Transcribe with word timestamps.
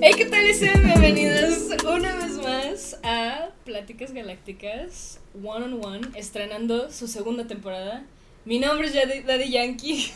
Hey, 0.00 0.12
¿qué 0.16 0.26
tal? 0.26 0.46
Y 0.46 0.54
sean 0.54 0.84
bienvenidos 0.84 1.70
una 1.84 2.14
vez 2.14 2.32
más 2.36 3.00
a 3.02 3.50
Pláticas 3.64 4.12
Galácticas 4.12 5.18
One 5.42 5.64
on 5.64 5.84
One, 5.84 6.08
estrenando 6.14 6.92
su 6.92 7.08
segunda 7.08 7.48
temporada. 7.48 8.04
Mi 8.44 8.60
nombre 8.60 8.86
es 8.86 9.26
Daddy, 9.26 9.50
Yankee. 9.50 10.12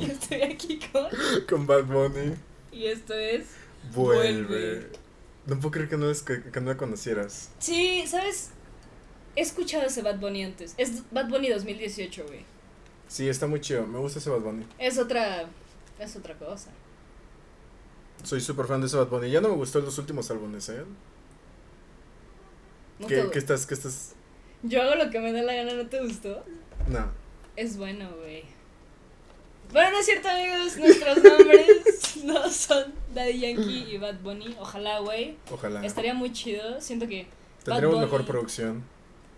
y 0.00 0.04
estoy 0.10 0.42
aquí 0.42 0.80
con. 0.90 1.06
Con 1.48 1.64
Bad 1.64 1.84
Bunny. 1.84 2.34
Y 2.72 2.86
esto 2.86 3.14
es. 3.14 3.46
Vuelve. 3.94 4.42
Vuelve. 4.42 4.88
No 5.46 5.60
puedo 5.60 5.70
creer 5.70 5.88
que 5.88 5.96
no, 5.96 6.10
es, 6.10 6.22
que, 6.22 6.42
que 6.42 6.60
no 6.60 6.72
la 6.72 6.76
conocieras. 6.76 7.50
Sí, 7.60 8.04
¿sabes? 8.08 8.50
He 9.36 9.42
escuchado 9.42 9.86
ese 9.86 10.02
Bad 10.02 10.18
Bunny 10.18 10.42
antes. 10.42 10.74
Es 10.76 11.02
Bad 11.12 11.28
Bunny 11.28 11.50
2018, 11.50 12.24
güey. 12.26 12.40
Sí, 13.06 13.28
está 13.28 13.46
muy 13.46 13.60
chido. 13.60 13.86
Me 13.86 14.00
gusta 14.00 14.18
ese 14.18 14.30
Bad 14.30 14.40
Bunny. 14.40 14.66
Es 14.78 14.98
otra. 14.98 15.44
Es 16.00 16.16
otra 16.16 16.34
cosa. 16.34 16.70
Soy 18.22 18.40
súper 18.40 18.66
fan 18.66 18.80
de 18.80 18.86
ese 18.86 18.96
Bad 18.96 19.08
Bunny. 19.08 19.30
Ya 19.30 19.40
no 19.40 19.48
me 19.48 19.54
gustó 19.56 19.80
los 19.80 19.98
últimos 19.98 20.30
álbumes, 20.30 20.68
¿eh? 20.70 20.84
No 22.98 23.06
¿Qué, 23.06 23.28
qué 23.32 23.38
estás? 23.38 23.66
¿Qué 23.66 23.74
estás? 23.74 24.14
Yo 24.62 24.80
hago 24.82 24.94
lo 24.94 25.10
que 25.10 25.20
me 25.20 25.32
da 25.32 25.42
la 25.42 25.54
gana, 25.54 25.74
¿no 25.74 25.86
te 25.86 26.00
gustó? 26.00 26.42
No. 26.88 27.10
Es 27.56 27.76
bueno, 27.76 28.08
güey. 28.20 28.44
Bueno, 29.72 29.90
no 29.90 29.98
es 29.98 30.06
cierto, 30.06 30.28
amigos. 30.28 30.76
Nuestros 30.78 31.16
nombres 31.22 32.16
no 32.24 32.48
son 32.50 32.94
Daddy 33.14 33.40
Yankee 33.40 33.86
y 33.92 33.98
Bad 33.98 34.20
Bunny. 34.20 34.56
Ojalá, 34.58 35.00
güey. 35.00 35.36
Ojalá. 35.50 35.84
Estaría 35.84 36.14
muy 36.14 36.32
chido. 36.32 36.80
Siento 36.80 37.06
que. 37.06 37.26
Bunny- 37.66 38.00
mejor 38.00 38.24
producción. 38.24 38.82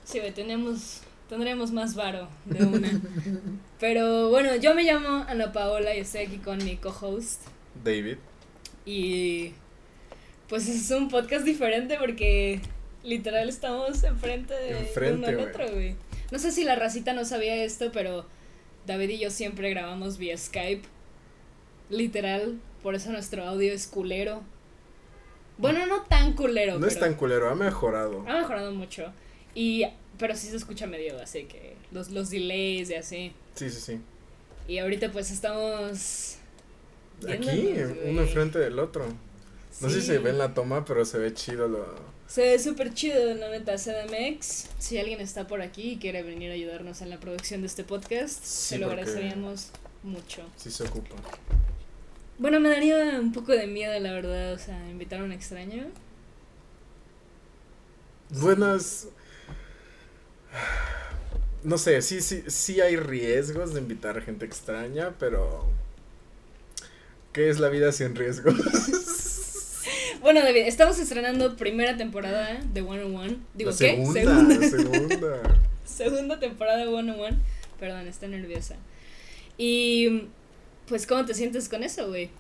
Sí, 0.05 0.19
güey, 0.21 0.33
tenemos. 0.33 1.01
Tendremos 1.29 1.73
más 1.73 1.97
varo 1.97 2.29
de 2.45 2.65
una. 2.65 2.89
Pero 3.81 4.29
bueno, 4.29 4.55
yo 4.57 4.75
me 4.77 4.85
llamo 4.85 5.25
Ana 5.29 5.53
Paola 5.53 5.93
y 5.95 6.01
estoy 6.01 6.21
aquí 6.23 6.39
con 6.39 6.59
mi 6.59 6.77
co-host. 6.77 7.41
David. 7.83 8.19
Y. 8.87 9.53
Pues 10.49 10.69
es 10.69 10.91
un 10.93 11.09
podcast 11.09 11.45
diferente 11.45 11.97
porque 11.99 12.61
literal 13.03 13.49
estamos 13.49 14.05
enfrente 14.05 14.55
de, 14.55 14.79
Enfrente, 14.79 15.15
uno 15.15 15.27
al 15.27 15.49
otro, 15.49 15.69
güey. 15.73 15.97
No 16.31 16.39
sé 16.39 16.53
si 16.53 16.65
la 16.65 16.77
racita 16.77 17.13
no 17.13 17.25
sabía 17.25 17.57
esto, 17.65 17.91
pero 17.93 18.27
David 18.87 19.11
y 19.11 19.19
yo 19.19 19.31
siempre 19.31 19.71
grabamos 19.71 20.19
vía 20.19 20.39
Skype. 20.39 20.83
Literal, 21.91 22.61
por 22.83 22.95
eso 22.95 23.11
nuestro 23.11 23.45
audio 23.45 23.73
es 23.73 23.87
culero. 23.89 24.43
Bueno, 25.59 25.87
no 25.87 26.03
tan 26.03 26.35
culero, 26.35 26.79
No 26.79 26.87
es 26.87 26.99
tan 26.99 27.15
culero, 27.15 27.49
ha 27.49 27.55
mejorado. 27.55 28.25
ha 28.29 28.39
mejorado 28.39 28.73
mucho. 28.73 29.13
Y 29.55 29.85
pero 30.19 30.35
sí 30.35 30.49
se 30.49 30.57
escucha 30.57 30.87
medio 30.87 31.21
así 31.21 31.45
que 31.45 31.75
los, 31.93 32.11
los 32.11 32.31
delays 32.31 32.91
y 32.91 32.95
así. 32.95 33.33
Sí, 33.55 33.71
sí, 33.71 33.81
sí. 33.81 34.01
Y 34.69 34.79
ahorita 34.79 35.13
pues 35.13 35.31
estamos 35.31 36.39
Aquí, 37.29 37.75
uno 38.05 38.23
enfrente 38.23 38.59
del 38.59 38.79
otro. 38.79 39.07
No 39.81 39.91
sé 39.91 40.01
si 40.01 40.07
se 40.07 40.19
ve 40.19 40.31
en 40.31 40.39
la 40.39 40.55
toma, 40.55 40.85
pero 40.85 41.05
se 41.05 41.19
ve 41.19 41.35
chido 41.35 41.69
lo. 41.69 41.85
Se 42.27 42.43
ve 42.43 42.59
súper 42.59 42.93
chido, 42.95 43.35
la 43.35 43.51
neta, 43.51 43.77
CDMX. 43.77 44.69
Si 44.79 44.99
alguien 44.99 45.21
está 45.21 45.47
por 45.47 45.61
aquí 45.63 45.93
y 45.93 45.99
quiere 45.99 46.23
venir 46.23 46.51
a 46.51 46.55
ayudarnos 46.55 47.01
en 47.03 47.11
la 47.11 47.21
producción 47.21 47.61
de 47.61 47.69
este 47.69 47.85
podcast, 47.85 48.43
Sí, 48.43 48.75
se 48.75 48.79
lo 48.79 48.87
agradeceríamos 48.87 49.71
mucho. 50.03 50.43
Sí 50.57 50.71
se 50.71 50.85
ocupa. 50.85 51.15
Bueno, 52.39 52.59
me 52.61 52.69
daría 52.69 53.19
un 53.21 53.33
poco 53.33 53.53
de 53.53 53.67
miedo, 53.67 53.99
la 54.01 54.13
verdad, 54.13 54.53
o 54.53 54.59
sea, 54.59 54.89
invitar 54.91 55.21
a 55.21 55.25
un 55.25 55.33
extraño. 55.33 55.87
Buenas. 58.31 59.09
No 61.63 61.79
sé, 61.79 62.03
sí, 62.03 62.21
sí, 62.21 62.45
sí 62.47 62.81
hay 62.81 62.97
riesgos 62.97 63.75
de 63.75 63.81
invitar 63.81 64.19
a 64.19 64.21
gente 64.21 64.45
extraña, 64.45 65.15
pero. 65.19 65.69
¿Qué 67.37 67.51
es 67.51 67.61
la 67.61 67.69
vida 67.69 67.93
sin 67.93 68.15
riesgos? 68.17 68.55
Bueno, 70.23 70.41
David, 70.43 70.63
estamos 70.63 70.99
estrenando 70.99 71.55
primera 71.55 71.97
temporada 71.97 72.59
de 72.73 72.81
One 72.81 73.05
on 73.05 73.15
One. 73.15 73.37
Digo, 73.55 73.71
La 73.71 73.77
¿qué? 73.77 73.91
segunda, 73.91 74.21
Segunda. 74.21 74.69
segunda. 74.69 75.61
Segunda 75.85 76.41
temporada 76.41 76.79
de 76.79 76.89
One 76.89 77.13
on 77.13 77.21
One. 77.21 77.39
Perdón, 77.79 78.09
estoy 78.09 78.31
nerviosa. 78.31 78.75
Y, 79.57 80.29
pues, 80.89 81.07
¿cómo 81.07 81.25
te 81.27 81.35
sientes 81.35 81.69
con 81.69 81.85
eso, 81.85 82.09
güey? 82.09 82.31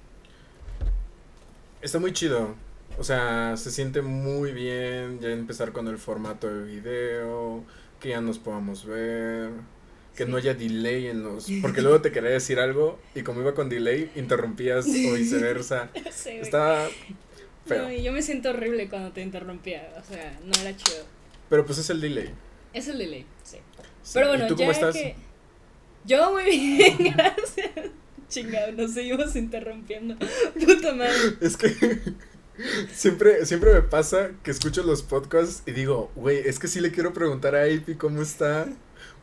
Está 1.80 2.00
muy 2.00 2.12
chido. 2.12 2.56
O 2.98 3.04
sea, 3.04 3.56
se 3.56 3.70
siente 3.70 4.02
muy 4.02 4.52
bien 4.52 5.20
ya 5.20 5.28
empezar 5.28 5.70
con 5.72 5.86
el 5.86 5.98
formato 5.98 6.48
de 6.48 6.64
video, 6.64 7.62
que 8.00 8.08
ya 8.08 8.20
nos 8.20 8.38
podamos 8.38 8.84
ver, 8.86 9.50
que 10.16 10.26
no 10.26 10.38
haya 10.38 10.54
delay 10.54 11.06
en 11.08 11.22
los... 11.22 11.46
Porque 11.62 11.82
luego 11.82 12.00
te 12.00 12.10
quería 12.10 12.30
decir 12.30 12.58
algo 12.58 12.98
y 13.14 13.22
como 13.22 13.42
iba 13.42 13.54
con 13.54 13.68
delay, 13.68 14.10
interrumpías 14.16 14.86
o 14.86 15.12
viceversa. 15.14 15.90
Sí, 16.12 16.40
No, 16.52 16.88
feo. 17.66 17.90
yo 17.90 18.12
me 18.12 18.22
siento 18.22 18.50
horrible 18.50 18.88
cuando 18.88 19.12
te 19.12 19.20
interrumpía. 19.20 19.92
O 20.00 20.04
sea, 20.04 20.38
no 20.44 20.52
era 20.60 20.74
chido. 20.76 21.04
Pero 21.50 21.66
pues 21.66 21.78
es 21.78 21.90
el 21.90 22.00
delay. 22.00 22.30
Es 22.72 22.88
el 22.88 22.98
delay, 22.98 23.26
sí. 23.42 23.58
Sí. 24.02 24.12
Pero 24.14 24.28
bueno, 24.28 24.44
¿Y 24.44 24.48
tú 24.48 24.54
ya 24.54 24.58
cómo 24.66 24.70
estás? 24.72 24.94
que. 24.94 25.16
Yo 26.04 26.32
muy 26.32 26.44
bien, 26.44 26.96
gracias. 27.16 27.70
Chingado, 28.28 28.72
nos 28.72 28.92
seguimos 28.92 29.34
interrumpiendo. 29.36 30.16
Puta 30.64 30.94
madre. 30.94 31.12
Es 31.40 31.56
que 31.56 31.74
siempre, 32.94 33.44
siempre 33.44 33.72
me 33.74 33.82
pasa 33.82 34.30
que 34.42 34.50
escucho 34.50 34.82
los 34.82 35.02
podcasts 35.02 35.62
y 35.66 35.72
digo, 35.72 36.10
güey, 36.14 36.38
es 36.38 36.58
que 36.58 36.68
sí 36.68 36.80
le 36.80 36.90
quiero 36.92 37.12
preguntar 37.12 37.54
a 37.56 37.64
Api 37.64 37.96
cómo 37.96 38.22
está. 38.22 38.66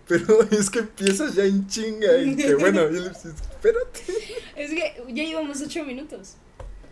Pero 0.07 0.41
es 0.51 0.69
que 0.69 0.79
empiezas 0.79 1.35
ya 1.35 1.45
en 1.45 1.65
chinga 1.67 2.17
y 2.17 2.35
que 2.35 2.55
bueno, 2.55 2.89
y 2.89 2.93
le 2.93 3.09
dices, 3.09 3.33
espérate. 3.35 4.01
Es 4.55 4.69
que 4.69 5.01
ya 5.09 5.23
llevamos 5.23 5.61
ocho 5.61 5.83
minutos. 5.83 6.35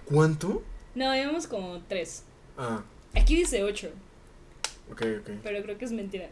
¿Cuánto? 0.05 0.63
No, 0.95 1.13
llevamos 1.13 1.45
como 1.47 1.81
tres. 1.87 2.23
Ah, 2.57 2.83
Aquí 3.13 3.35
dice 3.35 3.63
ocho, 3.63 3.89
ok, 4.89 5.01
ok. 5.19 5.29
pero 5.43 5.61
creo 5.63 5.77
que 5.77 5.85
es 5.85 5.91
mentira. 5.91 6.29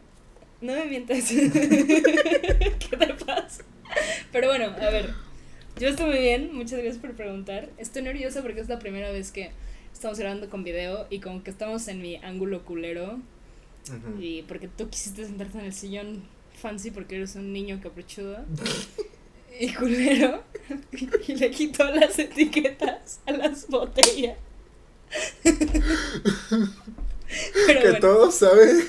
No 0.62 0.74
me 0.74 0.86
mientas. 0.86 1.30
¿Qué 1.30 2.98
te 2.98 3.14
pasa? 3.26 3.64
Pero 4.32 4.48
bueno, 4.48 4.66
a 4.66 4.90
ver. 4.90 5.14
Yo 5.78 5.88
estoy 5.88 6.08
muy 6.08 6.20
bien, 6.20 6.54
muchas 6.54 6.80
gracias 6.80 6.98
por 6.98 7.14
preguntar. 7.14 7.70
Estoy 7.78 8.02
nerviosa 8.02 8.42
porque 8.42 8.60
es 8.60 8.68
la 8.68 8.80
primera 8.80 9.12
vez 9.12 9.32
que 9.32 9.52
estamos 9.94 10.20
grabando 10.20 10.50
con 10.50 10.64
video 10.64 11.08
y 11.10 11.20
como 11.20 11.42
que 11.44 11.52
estamos 11.52 11.88
en 11.88 12.02
mi 12.02 12.18
ángulo 12.18 12.66
culero. 12.66 13.20
Ujú. 13.88 14.22
Y 14.22 14.42
porque 14.44 14.68
tú 14.68 14.90
quisiste 14.90 15.26
sentarte 15.26 15.60
en 15.60 15.66
el 15.66 15.74
sillón 15.74 16.24
fancy 16.60 16.92
porque 16.92 17.16
eres 17.16 17.36
un 17.36 17.52
niño 17.54 17.80
caprichudo 17.82 18.38
y 19.60 19.74
culero. 19.74 20.44
Y 21.28 21.36
le 21.36 21.52
quitó 21.52 21.84
las 21.86 22.18
etiquetas 22.20 23.20
a 23.26 23.32
las 23.32 23.68
botellas. 23.68 24.38
Pero 27.68 27.80
que 27.82 27.86
bueno. 27.90 28.00
todos 28.00 28.36
saben 28.36 28.80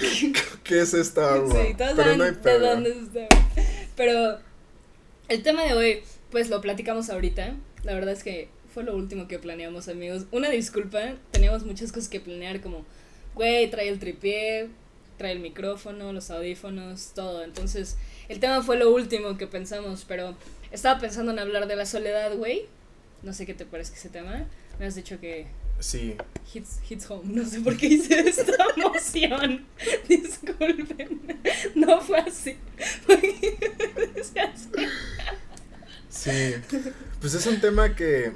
qué 0.64 0.80
es 0.80 0.94
esta 0.94 1.34
agua. 1.34 1.64
Sí, 1.66 1.74
todos 1.74 1.92
pero 1.92 2.02
saben 2.02 2.18
no 2.18 2.24
hay 2.24 2.30
de 2.32 2.58
dónde 2.58 2.90
es 2.90 2.96
esta- 2.96 3.28
Pero 3.96 4.38
el 5.28 5.42
tema 5.42 5.62
de 5.64 5.74
hoy, 5.74 6.02
pues 6.30 6.48
lo 6.48 6.60
platicamos 6.60 7.10
ahorita. 7.10 7.54
La 7.84 7.94
verdad 7.94 8.12
es 8.12 8.22
que 8.22 8.48
fue 8.72 8.84
lo 8.84 8.96
último 8.96 9.28
que 9.28 9.38
planeamos, 9.38 9.88
amigos. 9.88 10.24
Una 10.30 10.48
disculpa, 10.48 11.14
teníamos 11.30 11.64
muchas 11.64 11.92
cosas 11.92 12.08
que 12.08 12.20
planear, 12.20 12.60
como, 12.62 12.86
güey, 13.34 13.70
trae 13.70 13.88
el 13.88 13.98
tripié, 13.98 14.68
trae 15.22 15.32
el 15.34 15.38
micrófono, 15.38 16.12
los 16.12 16.32
audífonos, 16.32 17.12
todo. 17.14 17.44
Entonces, 17.44 17.96
el 18.28 18.40
tema 18.40 18.60
fue 18.60 18.76
lo 18.76 18.92
último 18.92 19.38
que 19.38 19.46
pensamos, 19.46 20.04
pero 20.08 20.34
estaba 20.72 20.98
pensando 20.98 21.30
en 21.30 21.38
hablar 21.38 21.68
de 21.68 21.76
la 21.76 21.86
soledad, 21.86 22.34
güey. 22.36 22.66
No 23.22 23.32
sé 23.32 23.46
qué 23.46 23.54
te 23.54 23.64
parece 23.64 23.94
ese 23.94 24.08
tema. 24.08 24.46
Me 24.80 24.86
has 24.86 24.96
dicho 24.96 25.20
que 25.20 25.46
Sí, 25.78 26.16
hits, 26.52 26.80
hits 26.90 27.08
home. 27.08 27.22
No 27.32 27.48
sé 27.48 27.60
por 27.60 27.76
qué 27.76 27.86
hice 27.86 28.18
esta 28.18 28.52
emoción. 28.76 29.64
Disculpen. 30.08 31.40
No 31.76 32.00
fue 32.00 32.18
así. 32.18 32.56
Sí. 36.08 36.54
Pues 37.20 37.34
es 37.34 37.46
un 37.46 37.60
tema 37.60 37.94
que 37.94 38.32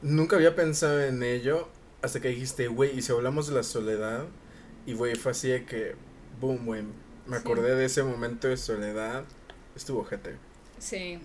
nunca 0.00 0.36
había 0.36 0.56
pensado 0.56 1.02
en 1.02 1.22
ello 1.22 1.68
hasta 2.00 2.20
que 2.20 2.28
dijiste, 2.28 2.68
güey, 2.68 2.98
y 2.98 3.02
si 3.02 3.12
hablamos 3.12 3.48
de 3.48 3.54
la 3.54 3.62
soledad, 3.62 4.24
y 4.86 4.92
güey, 4.94 5.14
fue 5.14 5.32
así 5.32 5.48
de 5.48 5.64
que, 5.64 5.94
boom, 6.40 6.64
güey, 6.66 6.82
me 7.26 7.36
Sí. 7.36 7.42
acordé 7.42 7.74
de 7.74 7.84
ese 7.86 8.02
momento 8.02 8.48
de 8.48 8.56
soledad, 8.56 9.24
estuvo 9.76 10.04
gente. 10.04 10.36
Sí. 10.78 11.18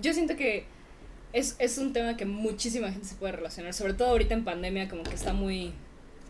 Yo 0.00 0.12
siento 0.14 0.36
que 0.36 0.64
es, 1.32 1.56
es 1.58 1.78
un 1.78 1.92
tema 1.92 2.16
que 2.16 2.24
muchísima 2.26 2.90
gente 2.90 3.06
se 3.06 3.14
puede 3.14 3.32
relacionar. 3.32 3.72
Sobre 3.74 3.94
todo 3.94 4.08
ahorita 4.08 4.34
en 4.34 4.44
pandemia, 4.44 4.88
como 4.88 5.02
que 5.04 5.14
está 5.14 5.32
muy. 5.32 5.72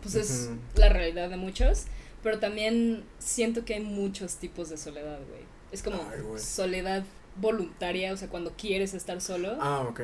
Pues 0.01 0.15
es 0.15 0.49
la 0.75 0.89
realidad 0.89 1.29
de 1.29 1.37
muchos. 1.37 1.85
Pero 2.21 2.39
también 2.39 3.03
siento 3.19 3.65
que 3.65 3.73
hay 3.75 3.81
muchos 3.81 4.35
tipos 4.37 4.69
de 4.69 4.77
soledad, 4.77 5.19
güey. 5.29 5.41
Es 5.71 5.81
como 5.81 5.97
Ay, 6.11 6.19
soledad 6.37 7.03
voluntaria, 7.37 8.13
o 8.13 8.17
sea, 8.17 8.27
cuando 8.29 8.53
quieres 8.55 8.93
estar 8.93 9.19
solo. 9.21 9.57
Ah, 9.59 9.85
ok. 9.89 10.01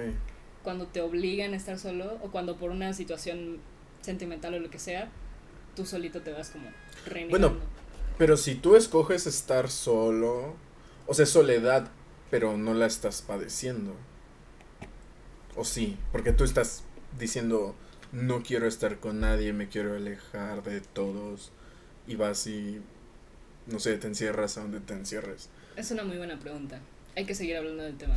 cuando 0.64 0.88
te 0.88 1.00
obligan 1.02 1.54
a 1.54 1.58
estar 1.58 1.80
solo 1.80 2.18
o 2.22 2.32
cuando 2.32 2.58
por 2.58 2.70
una 2.72 2.92
situación 2.94 3.60
sentimental 4.02 4.54
o 4.56 4.60
lo 4.60 4.70
que 4.70 4.78
sea, 4.80 5.10
tú 5.80 5.86
solito 5.86 6.22
te 6.22 6.34
vas 6.34 6.50
como 6.50 6.70
renegando. 7.06 7.50
Bueno, 7.50 7.66
Pero 8.18 8.36
si 8.36 8.56
tú 8.56 8.76
escoges 8.76 9.26
estar 9.28 9.70
solo, 9.70 10.56
o 11.08 11.14
sea, 11.14 11.26
soledad, 11.26 11.90
pero 12.30 12.58
no 12.58 12.74
la 12.74 12.86
estás 12.86 13.22
padeciendo. 13.22 13.96
O 15.56 15.64
sí, 15.64 15.98
porque 16.12 16.34
tú 16.34 16.44
estás 16.44 16.84
diciendo, 17.18 17.76
no 18.12 18.44
quiero 18.44 18.68
estar 18.68 19.00
con 19.00 19.22
nadie, 19.22 19.54
me 19.54 19.70
quiero 19.70 19.96
alejar 19.96 20.64
de 20.64 20.82
todos, 20.82 21.54
y 22.08 22.18
vas 22.18 22.46
y, 22.46 22.82
no 23.68 23.80
sé, 23.80 23.98
te 23.98 24.08
encierras 24.08 24.58
a 24.58 24.64
donde 24.64 24.82
te 24.82 24.94
encierres. 24.94 25.48
Es 25.78 25.92
una 25.92 26.04
muy 26.04 26.18
buena 26.18 26.38
pregunta. 26.38 26.82
Hay 27.16 27.24
que 27.24 27.36
seguir 27.36 27.56
hablando 27.56 27.84
del 27.84 27.98
tema. 27.98 28.16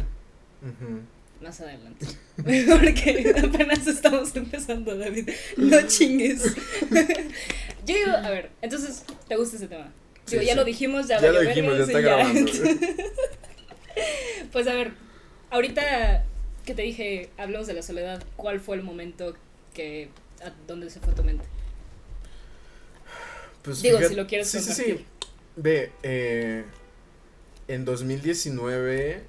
Ujú. 0.63 1.03
Más 1.43 1.61
adelante. 1.61 2.07
Porque 2.37 3.35
apenas 3.45 3.87
estamos 3.87 4.35
empezando, 4.37 4.97
David. 4.97 5.29
No 5.57 5.83
chingues. 5.89 6.43
Yo 7.85 7.95
digo, 7.97 8.13
a 8.13 8.31
ver, 8.31 8.51
entonces, 8.63 9.03
¿te 9.29 9.37
gusta 9.37 9.57
ese 9.57 9.67
tema? 9.69 9.93
Sí, 10.25 10.37
Digo, 10.37 10.43
ya 10.43 10.53
sí. 10.53 10.57
lo 10.57 10.65
dijimos, 10.65 11.09
ya, 11.09 11.21
Ya 11.21 11.33
lo 11.33 11.41
dijimos, 11.41 11.77
ya 11.79 11.85
está 11.85 12.01
grabando. 12.01 12.51
Pues 14.53 14.67
a 14.67 14.75
ver, 14.75 14.93
ahorita 15.51 16.25
que 16.65 16.75
te 16.75 16.83
dije, 16.83 17.31
hablamos 17.39 17.67
de 17.67 17.75
la 17.75 17.83
soledad, 17.83 18.23
¿cuál 18.37 18.61
fue 18.61 18.77
el 18.77 18.83
momento 18.83 19.35
que, 19.75 20.11
a 20.45 20.53
dónde 20.67 20.91
se 20.91 21.01
fue 21.01 21.13
tu 21.15 21.25
mente? 21.25 21.45
Pues 23.63 23.81
Digo, 23.83 23.99
fíjate- 23.99 24.15
si 24.15 24.21
lo 24.21 24.27
quieres 24.27 24.49
Sí, 24.49 24.59
sí, 24.61 24.67
compartir. 24.67 24.97
sí. 24.99 25.05
Ve, 25.57 25.93
eh, 26.03 26.65
en 27.69 27.85
2019 27.85 29.23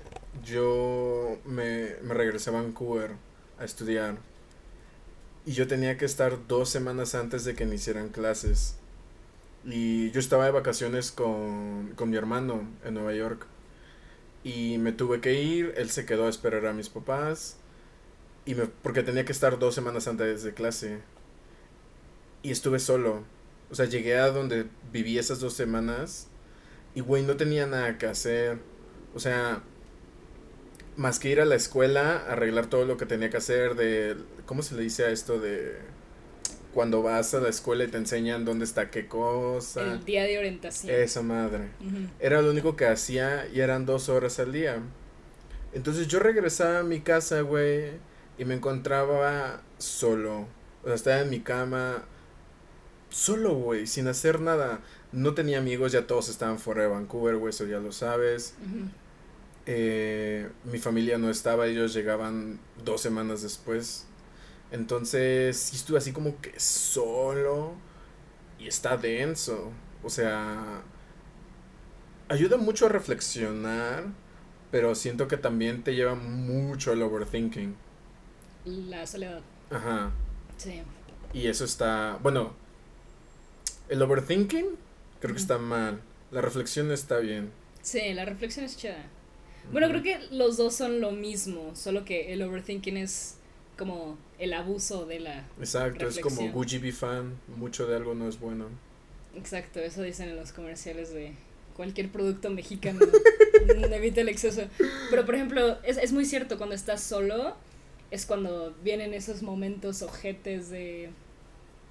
yo 0.43 1.37
me, 1.45 1.95
me 2.01 2.13
regresé 2.13 2.49
a 2.49 2.53
Vancouver 2.53 3.11
a 3.59 3.65
estudiar 3.65 4.17
y 5.45 5.53
yo 5.53 5.67
tenía 5.67 5.97
que 5.97 6.05
estar 6.05 6.47
dos 6.47 6.69
semanas 6.69 7.15
antes 7.15 7.43
de 7.43 7.53
que 7.53 7.65
iniciaran 7.65 8.09
clases. 8.09 8.75
Y 9.65 10.11
yo 10.11 10.19
estaba 10.19 10.45
de 10.45 10.51
vacaciones 10.51 11.11
con, 11.11 11.93
con 11.95 12.09
mi 12.09 12.17
hermano 12.17 12.67
en 12.85 12.93
Nueva 12.93 13.13
York. 13.13 13.45
Y 14.43 14.77
me 14.77 14.93
tuve 14.93 15.21
que 15.21 15.41
ir, 15.41 15.73
él 15.77 15.89
se 15.89 16.05
quedó 16.05 16.27
a 16.27 16.29
esperar 16.29 16.65
a 16.65 16.73
mis 16.73 16.89
papás. 16.89 17.57
Y 18.45 18.55
me, 18.55 18.67
porque 18.67 19.03
tenía 19.03 19.25
que 19.25 19.31
estar 19.33 19.59
dos 19.59 19.75
semanas 19.75 20.07
antes 20.07 20.43
de 20.43 20.53
clase. 20.53 20.99
Y 22.41 22.51
estuve 22.51 22.79
solo. 22.79 23.23
O 23.69 23.75
sea, 23.75 23.85
llegué 23.85 24.17
a 24.17 24.29
donde 24.29 24.67
viví 24.93 25.17
esas 25.17 25.39
dos 25.41 25.53
semanas. 25.53 26.27
Y, 26.95 27.01
güey, 27.01 27.23
no 27.23 27.35
tenía 27.35 27.65
nada 27.67 27.97
que 27.97 28.05
hacer. 28.05 28.59
O 29.13 29.19
sea, 29.19 29.61
más 30.95 31.19
que 31.19 31.29
ir 31.29 31.41
a 31.41 31.45
la 31.45 31.55
escuela, 31.55 32.25
arreglar 32.27 32.67
todo 32.67 32.85
lo 32.85 32.97
que 32.97 33.05
tenía 33.05 33.29
que 33.29 33.37
hacer 33.37 33.75
de... 33.75 34.15
¿Cómo 34.45 34.61
se 34.61 34.75
le 34.75 34.83
dice 34.83 35.05
a 35.05 35.09
esto 35.09 35.39
de... 35.39 35.77
Cuando 36.73 37.03
vas 37.03 37.33
a 37.35 37.39
la 37.39 37.49
escuela 37.49 37.83
y 37.83 37.87
te 37.87 37.97
enseñan 37.97 38.45
dónde 38.45 38.65
está 38.65 38.89
qué 38.89 39.07
cosa? 39.07 39.83
El 39.83 40.05
día 40.05 40.23
de 40.23 40.39
orientación. 40.39 40.91
Esa 40.91 41.21
madre. 41.21 41.69
Era 42.19 42.41
lo 42.41 42.49
único 42.49 42.75
que 42.75 42.87
hacía 42.87 43.47
y 43.53 43.59
eran 43.59 43.85
dos 43.85 44.09
horas 44.09 44.39
al 44.39 44.51
día. 44.51 44.81
Entonces 45.73 46.07
yo 46.07 46.19
regresaba 46.19 46.79
a 46.79 46.83
mi 46.83 47.01
casa, 47.01 47.41
güey, 47.41 47.91
y 48.39 48.45
me 48.45 48.55
encontraba 48.55 49.61
solo. 49.77 50.47
O 50.81 50.85
sea, 50.85 50.95
estaba 50.95 51.19
en 51.21 51.29
mi 51.29 51.41
cama, 51.41 52.05
solo, 53.09 53.53
güey, 53.53 53.85
sin 53.85 54.07
hacer 54.07 54.39
nada. 54.39 54.81
No 55.11 55.35
tenía 55.35 55.59
amigos, 55.59 55.91
ya 55.91 56.07
todos 56.07 56.29
estaban 56.29 56.57
fuera 56.57 56.81
de 56.81 56.87
Vancouver, 56.87 57.37
güey, 57.37 57.51
eso 57.51 57.65
ya 57.65 57.77
lo 57.77 57.91
sabes. 57.91 58.55
Ujú. 58.65 58.89
Eh, 59.65 60.49
mi 60.65 60.77
familia 60.77 61.17
no 61.17 61.29
estaba, 61.29 61.67
ellos 61.67 61.93
llegaban 61.93 62.59
dos 62.83 63.01
semanas 63.01 63.41
después. 63.41 64.05
Entonces, 64.71 65.57
sí 65.57 65.75
estuve 65.75 65.99
así 65.99 66.11
como 66.11 66.39
que 66.41 66.59
solo 66.59 67.73
y 68.59 68.67
está 68.67 68.97
denso. 68.97 69.71
O 70.03 70.09
sea, 70.09 70.81
ayuda 72.27 72.57
mucho 72.57 72.87
a 72.87 72.89
reflexionar, 72.89 74.05
pero 74.71 74.95
siento 74.95 75.27
que 75.27 75.37
también 75.37 75.83
te 75.83 75.95
lleva 75.95 76.15
mucho 76.15 76.91
al 76.91 77.01
overthinking. 77.01 77.75
La 78.65 79.05
soledad. 79.05 79.41
Ajá. 79.69 80.11
Sí. 80.57 80.81
Y 81.33 81.47
eso 81.47 81.65
está, 81.65 82.17
bueno, 82.21 82.53
el 83.89 84.01
overthinking 84.01 84.65
creo 85.19 85.33
que 85.33 85.41
está 85.41 85.57
mal. 85.57 86.01
La 86.31 86.41
reflexión 86.41 86.91
está 86.91 87.19
bien. 87.19 87.51
Sí, 87.81 88.13
la 88.13 88.25
reflexión 88.25 88.65
es 88.65 88.77
chida. 88.77 89.05
Bueno, 89.71 89.87
creo 89.89 90.03
que 90.03 90.19
los 90.31 90.57
dos 90.57 90.75
son 90.75 91.01
lo 91.01 91.11
mismo, 91.11 91.75
solo 91.75 92.05
que 92.05 92.33
el 92.33 92.41
overthinking 92.41 92.97
es 92.97 93.37
como 93.77 94.17
el 94.39 94.53
abuso 94.53 95.05
de 95.05 95.19
la... 95.19 95.45
Exacto, 95.59 96.07
es 96.07 96.19
como. 96.19 96.51
Gucci 96.51 96.77
be 96.77 96.91
fan, 96.91 97.39
mucho 97.57 97.87
de 97.87 97.95
algo 97.95 98.13
no 98.13 98.27
es 98.27 98.39
bueno. 98.39 98.67
Exacto, 99.35 99.79
eso 99.79 100.03
dicen 100.03 100.29
en 100.29 100.35
los 100.35 100.51
comerciales 100.51 101.13
de 101.13 101.33
cualquier 101.75 102.11
producto 102.11 102.49
mexicano. 102.49 102.99
Evita 103.91 104.21
el 104.21 104.29
exceso. 104.29 104.63
Pero, 105.09 105.25
por 105.25 105.35
ejemplo, 105.35 105.79
es, 105.83 105.97
es 105.97 106.11
muy 106.11 106.25
cierto, 106.25 106.57
cuando 106.57 106.75
estás 106.75 107.01
solo, 107.01 107.55
es 108.11 108.25
cuando 108.25 108.75
vienen 108.83 109.13
esos 109.13 109.41
momentos 109.41 110.01
ojetes 110.03 110.69
de, 110.69 111.09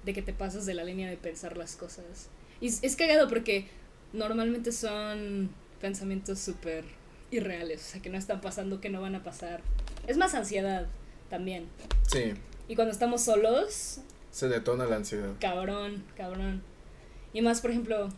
de 0.05 0.13
que 0.13 0.21
te 0.21 0.31
pasas 0.31 0.65
de 0.65 0.73
la 0.73 0.83
línea 0.83 1.09
de 1.09 1.17
pensar 1.17 1.57
las 1.57 1.75
cosas. 1.75 2.29
Y 2.61 2.67
es, 2.67 2.79
es 2.81 2.95
cagado 2.95 3.27
porque 3.27 3.67
normalmente 4.13 4.71
son 4.71 5.49
pensamientos 5.81 6.39
súper 6.39 6.85
irreales, 7.33 7.81
o 7.81 7.91
sea, 7.91 8.01
que 8.01 8.09
no 8.09 8.17
están 8.17 8.41
pasando, 8.41 8.79
que 8.79 8.89
no 8.89 9.01
van 9.01 9.15
a 9.15 9.23
pasar. 9.23 9.61
Es 10.07 10.17
más 10.17 10.33
ansiedad 10.33 10.87
también. 11.29 11.67
Sí, 12.07 12.33
Y 12.67 12.75
cuando 12.75 12.91
estamos 12.91 13.23
solos, 13.23 13.99
se 14.31 14.47
detona 14.47 14.85
la 14.85 14.97
ansiedad. 14.97 15.33
Cabrón, 15.39 16.03
cabrón. 16.15 16.63
Y 17.33 17.41
más, 17.41 17.61
por 17.61 17.71
ejemplo, 17.71 18.09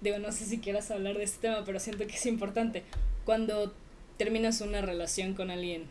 digo, 0.00 0.18
no 0.18 0.32
sé 0.32 0.44
si 0.44 0.58
quieras 0.58 0.90
hablar 0.90 1.16
de 1.16 1.24
este 1.24 1.48
tema, 1.48 1.64
pero 1.64 1.80
siento 1.80 2.06
que 2.06 2.14
es 2.14 2.26
importante. 2.26 2.84
Cuando 3.24 3.74
terminas 4.16 4.60
una 4.60 4.80
relación 4.80 5.34
con 5.34 5.50
alguien 5.50 5.86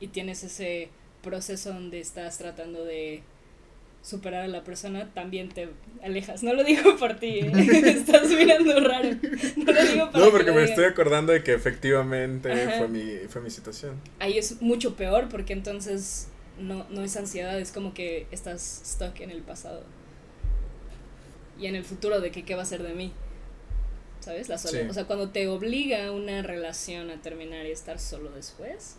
y 0.00 0.08
tienes 0.08 0.42
ese 0.42 0.90
proceso 1.22 1.72
donde 1.72 2.00
estás 2.00 2.38
tratando 2.38 2.84
de 2.84 3.22
superar 4.02 4.44
a 4.44 4.48
la 4.48 4.64
persona, 4.64 5.10
también 5.12 5.50
te 5.50 5.68
alejas. 6.02 6.42
No 6.42 6.54
lo 6.54 6.64
digo 6.64 6.96
por 6.96 7.18
ti, 7.18 7.40
¿eh? 7.40 7.52
estás 7.84 8.28
mirando 8.30 8.80
raro. 8.80 9.10
No 9.56 9.72
lo 9.72 9.84
digo 9.84 10.10
para 10.10 10.18
No, 10.18 10.24
que 10.26 10.30
porque 10.30 10.52
me 10.52 10.64
estoy 10.64 10.84
acordando 10.84 11.32
de 11.32 11.42
que 11.42 11.52
efectivamente 11.52 12.50
Ajá. 12.50 12.78
fue 12.78 12.88
mi, 12.88 13.18
fue 13.28 13.42
mi 13.42 13.50
situación. 13.50 14.00
Ahí 14.18 14.38
es 14.38 14.62
mucho 14.62 14.96
peor 14.96 15.28
porque 15.28 15.52
entonces 15.52 16.28
no, 16.58 16.86
no 16.90 17.02
es 17.02 17.16
ansiedad, 17.16 17.58
es 17.58 17.72
como 17.72 17.92
que 17.94 18.26
estás 18.30 18.82
stuck 18.84 19.20
en 19.20 19.30
el 19.30 19.42
pasado. 19.42 19.84
Y 21.58 21.66
en 21.66 21.74
el 21.74 21.84
futuro 21.84 22.20
de 22.20 22.30
que 22.30 22.44
qué 22.44 22.54
va 22.54 22.62
a 22.62 22.66
ser 22.66 22.82
de 22.82 22.94
mí. 22.94 23.12
¿Sabes? 24.20 24.48
La 24.48 24.58
soledad. 24.58 24.84
Sí. 24.84 24.90
O 24.90 24.94
sea, 24.94 25.04
cuando 25.04 25.30
te 25.30 25.48
obliga 25.48 26.10
una 26.12 26.42
relación 26.42 27.10
a 27.10 27.20
terminar 27.22 27.66
y 27.66 27.70
estar 27.70 27.98
solo 27.98 28.30
después, 28.30 28.96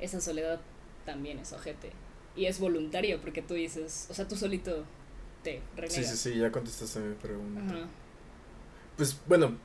esa 0.00 0.20
soledad 0.20 0.60
también 1.04 1.38
es 1.38 1.52
ojete. 1.52 1.90
Y 2.36 2.46
es 2.46 2.58
voluntario 2.60 3.20
porque 3.20 3.42
tú 3.42 3.54
dices, 3.54 4.06
o 4.10 4.14
sea, 4.14 4.26
tú 4.28 4.36
solito 4.36 4.84
te 5.42 5.54
Sí, 5.56 5.60
renegas. 5.76 6.06
sí, 6.10 6.16
sí, 6.32 6.38
ya 6.38 6.52
contestaste 6.52 7.00
mi 7.00 7.14
pregunta. 7.14 7.60
Ajá. 7.64 7.86
Pues 8.96 9.18
bueno, 9.26 9.56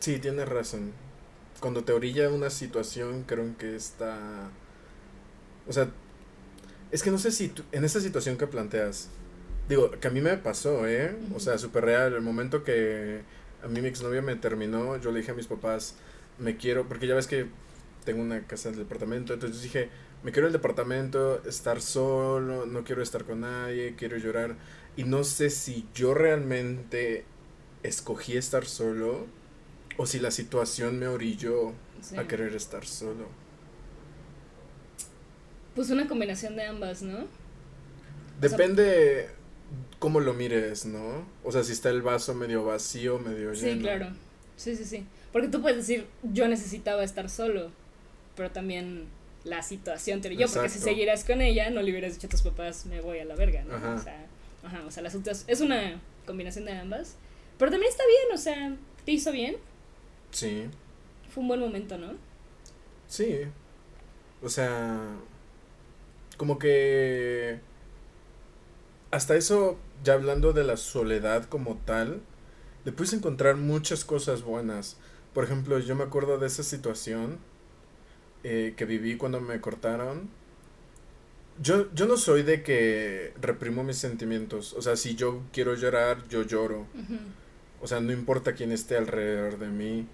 sí, 0.00 0.18
tienes 0.18 0.48
razón. 0.48 0.92
Cuando 1.60 1.84
te 1.84 1.92
orilla 1.92 2.28
una 2.30 2.50
situación, 2.50 3.24
creo 3.26 3.56
que 3.56 3.76
está... 3.76 4.50
O 5.68 5.72
sea, 5.72 5.88
es 6.90 7.02
que 7.02 7.10
no 7.10 7.18
sé 7.18 7.30
si 7.30 7.48
tú- 7.48 7.62
en 7.72 7.84
esa 7.84 8.00
situación 8.00 8.36
que 8.36 8.46
planteas, 8.46 9.08
digo, 9.68 9.90
que 9.92 10.08
a 10.08 10.10
mí 10.10 10.20
me 10.20 10.36
pasó, 10.36 10.86
¿eh? 10.88 11.14
O 11.34 11.40
sea, 11.40 11.56
súper 11.58 11.84
real. 11.84 12.14
El 12.14 12.22
momento 12.22 12.64
que 12.64 13.20
a 13.62 13.68
mí 13.68 13.80
mi 13.80 13.88
exnovia 13.88 14.22
me 14.22 14.34
terminó, 14.36 14.96
yo 15.00 15.12
le 15.12 15.20
dije 15.20 15.30
a 15.32 15.34
mis 15.34 15.46
papás, 15.46 15.94
me 16.38 16.56
quiero, 16.56 16.88
porque 16.88 17.06
ya 17.06 17.14
ves 17.14 17.28
que 17.28 17.46
tengo 18.04 18.22
una 18.22 18.40
casa 18.46 18.68
en 18.68 18.74
el 18.74 18.80
departamento, 18.80 19.32
entonces 19.34 19.62
dije, 19.62 19.88
me 20.22 20.32
quiero 20.32 20.46
el 20.46 20.52
departamento, 20.52 21.42
estar 21.44 21.80
solo, 21.80 22.66
no 22.66 22.84
quiero 22.84 23.02
estar 23.02 23.24
con 23.24 23.40
nadie, 23.40 23.94
quiero 23.96 24.16
llorar. 24.16 24.56
Y 24.96 25.04
no 25.04 25.24
sé 25.24 25.50
si 25.50 25.86
yo 25.94 26.14
realmente 26.14 27.24
escogí 27.82 28.36
estar 28.36 28.64
solo 28.64 29.26
o 29.96 30.06
si 30.06 30.18
la 30.20 30.30
situación 30.30 30.98
me 30.98 31.08
orilló 31.08 31.72
Sí. 32.00 32.16
a 32.16 32.26
querer 32.26 32.54
estar 32.54 32.84
solo. 32.84 33.28
Pues 35.74 35.90
una 35.90 36.06
combinación 36.06 36.56
de 36.56 36.64
ambas, 36.64 37.02
¿no? 37.02 37.16
sea, 37.18 37.28
Depende 38.40 39.28
cómo 39.98 40.20
lo 40.20 40.34
mires, 40.34 40.84
¿no? 40.84 41.24
O 41.44 41.52
sea, 41.52 41.62
si 41.62 41.72
está 41.72 41.90
el 41.90 42.02
vaso 42.02 42.34
medio 42.34 42.64
vacío, 42.64 43.18
medio 43.18 43.52
lleno. 43.52 43.74
Sí, 43.76 43.80
claro. 43.80 44.08
Sí, 44.56 44.76
sí, 44.76 44.84
sí. 44.84 45.06
Porque 45.32 45.48
tú 45.48 45.62
puedes 45.62 45.78
decir, 45.78 46.06
yo 46.22 46.46
necesitaba 46.48 47.02
estar 47.04 47.30
solo, 47.30 47.70
pero 48.36 48.50
también 48.50 49.06
la 49.44 49.62
situación 49.62 50.20
te 50.20 50.28
yo, 50.30 50.46
porque 50.46 50.68
si 50.68 50.76
Exacto. 50.78 50.84
seguieras 50.84 51.24
con 51.24 51.40
ella, 51.40 51.70
no 51.70 51.82
le 51.82 51.90
hubieras 51.90 52.14
dicho 52.14 52.26
a 52.26 52.30
tus 52.30 52.42
papás, 52.42 52.86
me 52.86 53.00
voy 53.00 53.18
a 53.18 53.24
la 53.24 53.34
verga, 53.34 53.64
¿no? 53.64 53.74
Ajá. 53.74 53.94
O 53.94 53.98
sea, 53.98 54.26
ajá, 54.62 54.82
o 54.86 54.90
sea, 54.90 55.02
las 55.02 55.14
otras, 55.14 55.44
es 55.48 55.60
una 55.60 56.00
combinación 56.26 56.64
de 56.64 56.72
ambas, 56.72 57.16
pero 57.58 57.70
también 57.70 57.90
está 57.90 58.04
bien, 58.06 58.34
o 58.34 58.38
sea, 58.38 58.76
te 59.04 59.12
hizo 59.12 59.32
bien, 59.32 59.56
Sí, 60.30 60.64
fue 61.32 61.42
un 61.42 61.48
buen 61.48 61.60
momento, 61.60 61.98
¿no? 61.98 62.14
sí. 63.06 63.40
O 64.44 64.48
sea, 64.48 64.98
como 66.36 66.58
que 66.58 67.60
hasta 69.12 69.36
eso, 69.36 69.78
ya 70.02 70.14
hablando 70.14 70.52
de 70.52 70.64
la 70.64 70.76
soledad 70.76 71.44
como 71.44 71.76
tal, 71.84 72.22
le 72.84 72.90
puedes 72.92 73.12
encontrar 73.12 73.56
muchas 73.56 74.04
cosas 74.04 74.42
buenas. 74.42 74.96
Por 75.34 75.44
ejemplo, 75.44 75.78
yo 75.78 75.94
me 75.94 76.02
acuerdo 76.04 76.38
de 76.38 76.46
esa 76.48 76.62
situación 76.64 77.38
eh, 78.44 78.74
que 78.76 78.84
viví 78.86 79.16
cuando 79.16 79.40
me 79.40 79.60
cortaron 79.60 80.30
Yo, 81.58 81.92
yo 81.94 82.06
no 82.06 82.16
soy 82.16 82.42
de 82.42 82.62
que 82.62 83.34
reprimo 83.40 83.84
mis 83.84 83.98
sentimientos. 83.98 84.72
O 84.74 84.82
sea, 84.82 84.96
si 84.96 85.14
yo 85.14 85.42
quiero 85.52 85.74
llorar, 85.74 86.26
yo 86.28 86.42
lloro. 86.42 86.86
O 87.80 87.86
sea, 87.88 88.00
no 88.00 88.12
importa 88.12 88.54
quién 88.54 88.72
esté 88.72 88.96
alrededor 88.96 89.58
de 89.58 89.68
mí. 89.68 90.08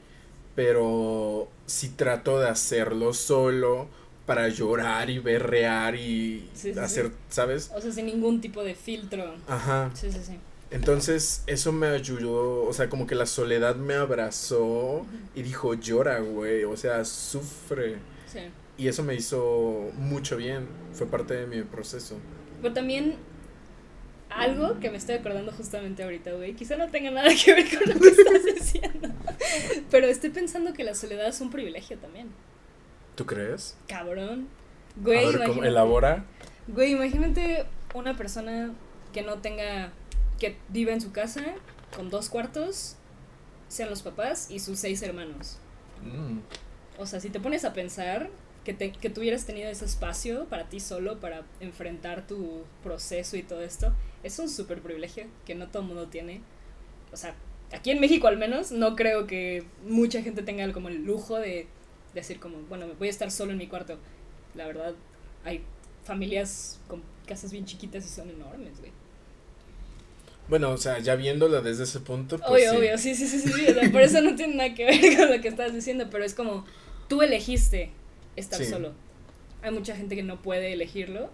Pero 0.54 1.52
si 1.66 1.90
trato 1.90 2.40
de 2.40 2.48
hacerlo 2.48 3.14
solo 3.14 3.90
para 4.26 4.48
llorar 4.48 5.10
y 5.10 5.18
berrear 5.20 5.94
y 5.96 6.50
Sí, 6.52 6.74
sí, 6.74 6.80
hacer, 6.80 7.08
sí. 7.10 7.12
¿sabes? 7.28 7.72
O 7.74 7.80
sea, 7.80 7.92
sin 7.92 8.06
ningún 8.06 8.40
tipo 8.40 8.62
de 8.64 8.74
filtro. 8.74 9.42
Ajá. 9.46 9.90
Sí, 9.94 10.10
sí, 10.12 10.22
sí. 10.22 10.40
Entonces, 10.70 11.44
eso 11.46 11.72
me 11.72 11.86
ayudó, 11.88 12.64
o 12.66 12.72
sea, 12.74 12.90
como 12.90 13.06
que 13.06 13.14
la 13.14 13.24
soledad 13.26 13.76
me 13.76 13.94
abrazó 13.94 15.06
y 15.34 15.42
dijo, 15.42 15.74
llora, 15.74 16.20
güey, 16.20 16.64
o 16.64 16.76
sea, 16.76 17.04
sufre. 17.06 18.04
Sí. 18.32 18.40
Y 18.76 18.88
eso 18.88 19.02
me 19.02 19.14
hizo 19.14 19.90
mucho 19.96 20.36
bien, 20.36 20.68
fue 20.92 21.06
parte 21.06 21.34
de 21.34 21.46
mi 21.46 21.62
proceso. 21.62 22.16
Pero 22.62 22.74
también 22.74 23.16
algo 24.30 24.78
que 24.78 24.90
me 24.90 24.98
estoy 24.98 25.16
acordando 25.16 25.50
justamente 25.52 26.02
ahorita, 26.02 26.32
güey. 26.32 26.54
Quizá 26.54 26.76
no 26.76 26.88
tenga 26.90 27.10
nada 27.10 27.28
que 27.44 27.54
ver 27.54 27.64
con 27.68 27.94
lo 27.94 28.00
que 28.00 28.08
estás 28.08 28.44
diciendo. 28.54 29.08
Pero 29.90 30.06
estoy 30.06 30.30
pensando 30.30 30.72
que 30.74 30.84
la 30.84 30.94
soledad 30.94 31.28
es 31.28 31.40
un 31.40 31.50
privilegio 31.50 31.98
también. 31.98 32.28
¿Tú 33.14 33.26
crees? 33.26 33.76
Cabrón. 33.88 34.48
A 34.96 35.02
Güey, 35.02 35.18
ver, 35.26 35.32
¿cómo 35.32 35.44
imagínate. 35.44 35.68
elabora? 35.68 36.24
Güey, 36.68 36.92
imagínate 36.92 37.66
una 37.94 38.16
persona 38.16 38.72
que 39.12 39.22
no 39.22 39.38
tenga. 39.38 39.92
que 40.38 40.56
vive 40.68 40.92
en 40.92 41.00
su 41.00 41.10
casa 41.10 41.42
con 41.96 42.10
dos 42.10 42.28
cuartos, 42.28 42.96
sean 43.68 43.88
los 43.90 44.02
papás 44.02 44.50
y 44.50 44.58
sus 44.60 44.78
seis 44.78 45.02
hermanos. 45.02 45.58
Mm, 46.04 46.38
O 46.98 47.06
sea, 47.06 47.20
si 47.20 47.30
te 47.30 47.40
pones 47.40 47.64
a 47.64 47.72
pensar 47.72 48.28
que, 48.64 48.74
te, 48.74 48.92
que 48.92 49.08
tú 49.08 49.20
hubieras 49.20 49.46
tenido 49.46 49.70
ese 49.70 49.84
espacio 49.84 50.46
para 50.46 50.68
ti 50.68 50.80
solo, 50.80 51.20
para 51.20 51.44
enfrentar 51.60 52.26
tu 52.26 52.64
proceso 52.82 53.36
y 53.36 53.42
todo 53.42 53.62
esto, 53.62 53.92
es 54.22 54.38
un 54.38 54.48
súper 54.48 54.80
privilegio 54.82 55.26
que 55.46 55.54
no 55.54 55.68
todo 55.68 55.82
el 55.82 55.88
mundo 55.88 56.08
tiene. 56.08 56.40
O 57.12 57.16
sea, 57.16 57.34
aquí 57.72 57.90
en 57.90 58.00
México 58.00 58.26
al 58.26 58.36
menos, 58.36 58.72
no 58.72 58.96
creo 58.96 59.26
que 59.26 59.64
mucha 59.86 60.22
gente 60.22 60.42
tenga 60.42 60.70
como 60.72 60.88
el 60.88 61.04
lujo 61.04 61.36
de 61.36 61.66
decir 62.14 62.40
como, 62.40 62.58
bueno, 62.68 62.86
me 62.86 62.94
voy 62.94 63.08
a 63.08 63.10
estar 63.10 63.30
solo 63.30 63.52
en 63.52 63.58
mi 63.58 63.68
cuarto. 63.68 63.98
La 64.54 64.66
verdad, 64.66 64.94
hay 65.44 65.62
familias 66.04 66.80
con 66.88 67.02
casas 67.26 67.52
bien 67.52 67.64
chiquitas 67.64 68.04
y 68.04 68.08
son 68.08 68.30
enormes, 68.30 68.78
güey. 68.80 68.92
Bueno, 70.48 70.70
o 70.70 70.78
sea, 70.78 70.98
ya 70.98 71.14
viéndola 71.14 71.60
desde 71.60 71.84
ese 71.84 72.00
punto, 72.00 72.38
pues 72.38 72.48
obvio, 72.48 72.70
sí. 72.70 72.76
obvio, 72.76 72.98
sí, 72.98 73.14
sí, 73.14 73.26
sí, 73.26 73.38
sí, 73.38 73.52
sí, 73.52 73.66
o 73.66 73.74
sea, 73.74 73.92
por 73.92 74.00
eso 74.00 74.22
no 74.22 74.34
tiene 74.34 74.54
nada 74.54 74.74
que 74.74 74.86
ver 74.86 75.16
con 75.18 75.30
lo 75.30 75.42
que 75.42 75.48
estás 75.48 75.74
diciendo, 75.74 76.08
pero 76.10 76.24
es 76.24 76.34
como, 76.34 76.64
tú 77.08 77.22
elegiste 77.22 77.90
estar 78.36 78.58
Sí. 78.58 78.66
solo. 78.66 78.92
Hay 79.62 79.72
mucha 79.72 79.96
gente 79.96 80.14
que 80.14 80.22
no 80.22 80.40
puede 80.40 80.72
elegirlo 80.72 81.30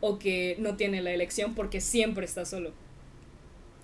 o 0.00 0.18
que 0.18 0.56
no 0.58 0.76
tiene 0.76 1.00
la 1.00 1.12
elección 1.12 1.54
porque 1.54 1.80
siempre 1.80 2.26
está 2.26 2.44
solo, 2.44 2.72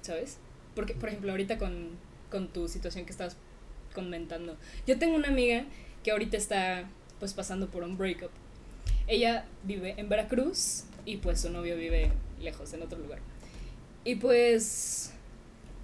¿sabes? 0.02 0.38
Porque, 0.74 0.94
por 0.94 1.08
ejemplo, 1.08 1.30
ahorita 1.30 1.58
con, 1.58 1.88
con 2.30 2.48
tu 2.48 2.68
situación 2.68 3.04
que 3.06 3.12
estabas 3.12 3.36
comentando, 3.94 4.56
yo 4.86 4.98
tengo 4.98 5.16
una 5.16 5.28
amiga 5.28 5.64
que 6.04 6.10
ahorita 6.10 6.36
está 6.36 6.88
pues 7.18 7.32
pasando 7.34 7.68
por 7.70 7.82
un 7.82 7.96
breakup. 7.96 8.30
Ella 9.06 9.46
vive 9.64 9.94
en 9.96 10.08
Veracruz 10.08 10.84
y 11.04 11.16
pues 11.18 11.40
su 11.40 11.50
novio 11.50 11.76
vive 11.76 12.12
lejos, 12.40 12.72
en 12.72 12.82
otro 12.82 12.98
lugar. 12.98 13.18
Y 14.04 14.16
pues 14.16 15.12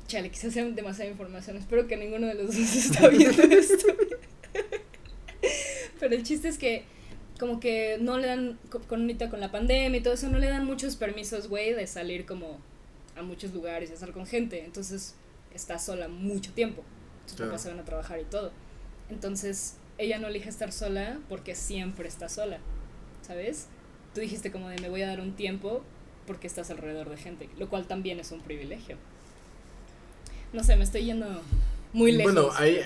Chale, 0.06 0.30
quizás 0.30 0.52
sea 0.54 0.64
demasiada 0.64 1.10
información. 1.10 1.56
Espero 1.56 1.88
que 1.88 1.96
ninguno 1.96 2.26
de 2.28 2.34
los 2.34 2.46
dos 2.56 2.56
está 2.76 3.08
viendo 3.08 3.42
esto. 3.42 3.86
Pero 6.00 6.14
el 6.14 6.22
chiste 6.22 6.48
es 6.48 6.58
que, 6.58 6.84
como 7.38 7.60
que 7.60 7.98
no 8.00 8.18
le 8.18 8.26
dan, 8.28 8.58
co- 8.70 8.80
con 8.80 9.02
ahorita 9.02 9.30
con 9.30 9.40
la 9.40 9.50
pandemia 9.50 9.98
y 9.98 10.02
todo 10.02 10.14
eso, 10.14 10.28
no 10.28 10.38
le 10.38 10.48
dan 10.48 10.64
muchos 10.64 10.96
permisos, 10.96 11.48
güey, 11.48 11.72
de 11.74 11.86
salir 11.86 12.26
como 12.26 12.58
a 13.16 13.22
muchos 13.22 13.52
lugares 13.54 13.90
y 13.90 13.94
estar 13.94 14.12
con 14.12 14.26
gente. 14.26 14.64
Entonces, 14.64 15.14
está 15.54 15.78
sola 15.78 16.08
mucho 16.08 16.52
tiempo. 16.52 16.82
Sus 17.26 17.36
Claro. 17.36 17.50
papás 17.52 17.62
se 17.62 17.68
van 17.70 17.78
a 17.80 17.84
trabajar 17.84 18.20
y 18.20 18.24
todo. 18.24 18.52
Entonces, 19.10 19.76
ella 19.98 20.18
no 20.18 20.28
elige 20.28 20.48
estar 20.48 20.72
sola 20.72 21.18
porque 21.28 21.54
siempre 21.54 22.08
está 22.08 22.28
sola. 22.28 22.58
¿Sabes? 23.22 23.68
Tú 24.14 24.20
dijiste 24.20 24.50
como 24.52 24.68
de 24.68 24.78
me 24.80 24.88
voy 24.88 25.02
a 25.02 25.06
dar 25.08 25.20
un 25.20 25.32
tiempo 25.34 25.82
porque 26.26 26.46
estás 26.46 26.70
alrededor 26.70 27.08
de 27.10 27.16
gente, 27.16 27.48
lo 27.58 27.68
cual 27.68 27.86
también 27.86 28.18
es 28.20 28.32
un 28.32 28.40
privilegio. 28.40 28.96
No 30.52 30.62
sé, 30.64 30.76
me 30.76 30.84
estoy 30.84 31.04
yendo 31.04 31.42
muy 31.92 32.12
lejos. 32.12 32.32
Bueno, 32.32 32.50
ahí 32.56 32.80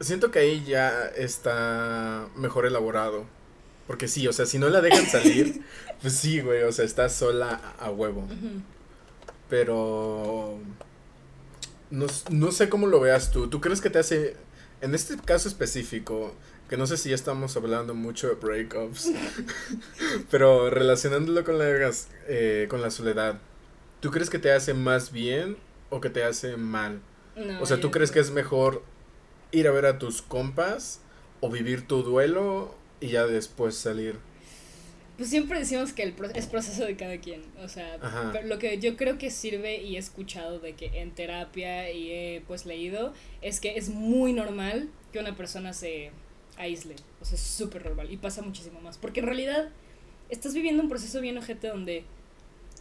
siento 0.00 0.30
que 0.30 0.40
ahí 0.40 0.64
ya 0.64 1.06
está 1.16 2.28
mejor 2.36 2.66
elaborado. 2.66 3.26
Porque 3.86 4.06
sí, 4.08 4.28
o 4.28 4.32
sea, 4.32 4.46
si 4.46 4.58
no 4.58 4.68
la 4.68 4.80
dejan 4.80 5.06
salir, 5.06 5.62
pues 6.02 6.14
sí, 6.16 6.40
güey, 6.40 6.62
o 6.62 6.72
sea, 6.72 6.84
está 6.84 7.08
sola 7.08 7.60
a 7.78 7.90
huevo. 7.90 8.26
Pero 9.48 10.58
no, 11.90 12.06
no 12.30 12.52
sé 12.52 12.68
cómo 12.68 12.86
lo 12.86 13.00
veas 13.00 13.30
tú. 13.32 13.48
¿Tú 13.48 13.60
crees 13.60 13.80
que 13.80 13.90
te 13.90 13.98
hace, 13.98 14.36
en 14.80 14.94
este 14.94 15.16
caso 15.16 15.48
específico, 15.48 16.32
que 16.68 16.76
no 16.76 16.86
sé 16.86 16.96
si 16.96 17.08
ya 17.08 17.16
estamos 17.16 17.56
hablando 17.56 17.94
mucho 17.94 18.28
de 18.28 18.34
breakups, 18.34 19.10
pero 20.30 20.70
relacionándolo 20.70 21.42
con 21.44 21.58
la, 21.58 21.90
eh, 22.28 22.68
con 22.70 22.80
la 22.80 22.92
soledad, 22.92 23.40
¿tú 23.98 24.12
crees 24.12 24.30
que 24.30 24.38
te 24.38 24.52
hace 24.52 24.72
más 24.72 25.10
bien 25.10 25.56
o 25.90 26.00
que 26.00 26.10
te 26.10 26.22
hace 26.22 26.56
mal? 26.56 27.00
No, 27.34 27.60
O 27.60 27.66
sea, 27.66 27.80
¿tú 27.80 27.90
crees 27.90 28.12
que 28.12 28.20
es 28.20 28.30
mejor 28.30 28.84
ir 29.52 29.66
a 29.68 29.70
ver 29.72 29.86
a 29.86 29.98
tus 29.98 30.22
compas 30.22 31.00
o 31.40 31.50
vivir 31.50 31.86
tu 31.86 32.02
duelo 32.02 32.74
y 33.00 33.08
ya 33.08 33.26
después 33.26 33.74
salir? 33.76 34.16
Pues 35.16 35.28
siempre 35.28 35.58
decimos 35.58 35.92
que 35.92 36.02
el 36.02 36.14
pro- 36.14 36.30
es 36.30 36.46
proceso 36.46 36.84
de 36.84 36.96
cada 36.96 37.18
quien. 37.18 37.42
O 37.62 37.68
sea, 37.68 37.98
pero 38.32 38.46
lo 38.46 38.58
que 38.58 38.78
yo 38.78 38.96
creo 38.96 39.18
que 39.18 39.30
sirve 39.30 39.82
y 39.82 39.96
he 39.96 39.98
escuchado 39.98 40.58
de 40.60 40.74
que 40.74 41.00
en 41.00 41.10
terapia 41.14 41.90
y 41.90 42.10
he 42.10 42.42
pues 42.46 42.64
leído 42.64 43.12
es 43.42 43.60
que 43.60 43.76
es 43.76 43.90
muy 43.90 44.32
normal 44.32 44.88
que 45.12 45.18
una 45.18 45.36
persona 45.36 45.74
se 45.74 46.10
aísle. 46.56 46.96
O 47.20 47.24
sea, 47.26 47.34
es 47.34 47.42
súper 47.42 47.84
normal 47.84 48.10
y 48.10 48.16
pasa 48.16 48.40
muchísimo 48.40 48.80
más. 48.80 48.96
Porque 48.96 49.20
en 49.20 49.26
realidad 49.26 49.68
estás 50.30 50.54
viviendo 50.54 50.82
un 50.82 50.88
proceso 50.88 51.20
bien 51.20 51.36
ojete 51.36 51.68
donde 51.68 52.04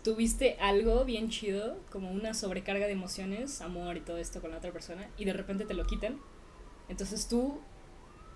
tuviste 0.04 0.56
algo 0.62 1.04
bien 1.04 1.30
chido, 1.30 1.78
como 1.92 2.10
una 2.10 2.34
sobrecarga 2.34 2.86
de 2.86 2.94
emociones, 2.94 3.60
amor 3.60 3.98
y 3.98 4.02
todo 4.02 4.18
esto 4.18 4.40
con 4.40 4.52
la 4.52 4.58
otra 4.58 4.72
persona, 4.72 5.10
y 5.18 5.26
de 5.26 5.34
repente 5.34 5.66
te 5.66 5.74
lo 5.74 5.86
quitan. 5.86 6.20
Entonces 6.90 7.28
tú, 7.28 7.60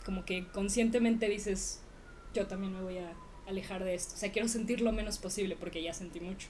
como 0.05 0.25
que 0.25 0.47
conscientemente 0.47 1.27
dices, 1.27 1.81
yo 2.33 2.47
también 2.47 2.73
me 2.73 2.81
voy 2.81 2.99
a 2.99 3.13
alejar 3.47 3.83
de 3.83 3.95
esto. 3.95 4.13
O 4.15 4.17
sea, 4.17 4.31
quiero 4.31 4.47
sentir 4.47 4.81
lo 4.81 4.91
menos 4.91 5.17
posible 5.17 5.55
porque 5.59 5.83
ya 5.83 5.93
sentí 5.93 6.19
mucho. 6.19 6.47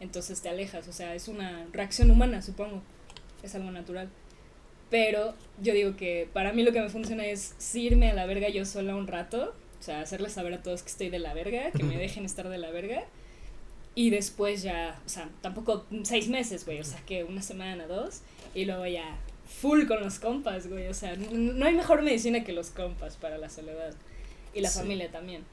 Entonces 0.00 0.40
te 0.40 0.48
alejas, 0.48 0.88
o 0.88 0.92
sea, 0.92 1.14
es 1.14 1.28
una 1.28 1.66
reacción 1.72 2.10
humana, 2.10 2.42
supongo. 2.42 2.82
Es 3.42 3.54
algo 3.54 3.70
natural. 3.70 4.08
Pero 4.90 5.34
yo 5.60 5.72
digo 5.72 5.96
que 5.96 6.28
para 6.32 6.52
mí 6.52 6.62
lo 6.62 6.72
que 6.72 6.80
me 6.80 6.90
funciona 6.90 7.24
es 7.24 7.54
sí 7.58 7.82
irme 7.84 8.10
a 8.10 8.14
la 8.14 8.26
verga 8.26 8.48
yo 8.48 8.64
sola 8.66 8.94
un 8.94 9.06
rato. 9.06 9.54
O 9.80 9.82
sea, 9.82 10.00
hacerles 10.00 10.32
saber 10.32 10.54
a 10.54 10.62
todos 10.62 10.82
que 10.82 10.90
estoy 10.90 11.08
de 11.08 11.18
la 11.18 11.34
verga, 11.34 11.70
que 11.72 11.82
me 11.82 11.96
dejen 11.98 12.24
estar 12.24 12.48
de 12.48 12.58
la 12.58 12.70
verga. 12.70 13.04
Y 13.94 14.10
después 14.10 14.62
ya, 14.62 15.00
o 15.04 15.08
sea, 15.08 15.28
tampoco 15.40 15.86
seis 16.02 16.28
meses, 16.28 16.64
güey, 16.64 16.80
o 16.80 16.84
sea, 16.84 17.00
que 17.04 17.24
una 17.24 17.42
semana, 17.42 17.86
dos. 17.86 18.22
Y 18.54 18.64
luego 18.64 18.86
ya 18.86 19.18
full 19.60 19.86
con 19.86 20.00
los 20.00 20.18
compas, 20.18 20.66
güey. 20.68 20.88
O 20.88 20.94
sea, 20.94 21.14
no 21.16 21.64
hay 21.66 21.74
mejor 21.74 22.02
medicina 22.02 22.44
que 22.44 22.52
los 22.52 22.70
compas 22.70 23.16
para 23.16 23.38
la 23.38 23.48
soledad. 23.48 23.94
Y 24.54 24.60
la 24.60 24.68
Sí. 24.68 24.80
familia 24.80 25.10
también. 25.10 25.44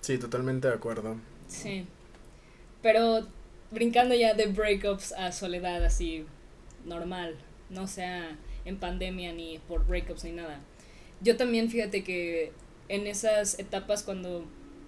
Sí, 0.00 0.18
totalmente 0.18 0.68
de 0.68 0.74
acuerdo. 0.74 1.16
Sí. 1.48 1.86
Pero 2.82 3.26
brincando 3.70 4.14
ya 4.14 4.34
de 4.34 4.46
breakups 4.46 5.12
a 5.12 5.32
soledad 5.32 5.84
así 5.84 6.26
normal, 6.84 7.36
no 7.70 7.86
sea 7.86 8.36
en 8.64 8.76
pandemia 8.78 9.32
ni 9.32 9.58
por 9.68 9.86
breakups 9.86 10.24
ni 10.24 10.32
nada. 10.32 10.60
Yo 11.20 11.36
también 11.36 11.70
fíjate 11.70 12.02
que 12.04 12.52
en 12.88 13.06
esas 13.06 13.58
etapas 13.58 14.02
cuando 14.02 14.44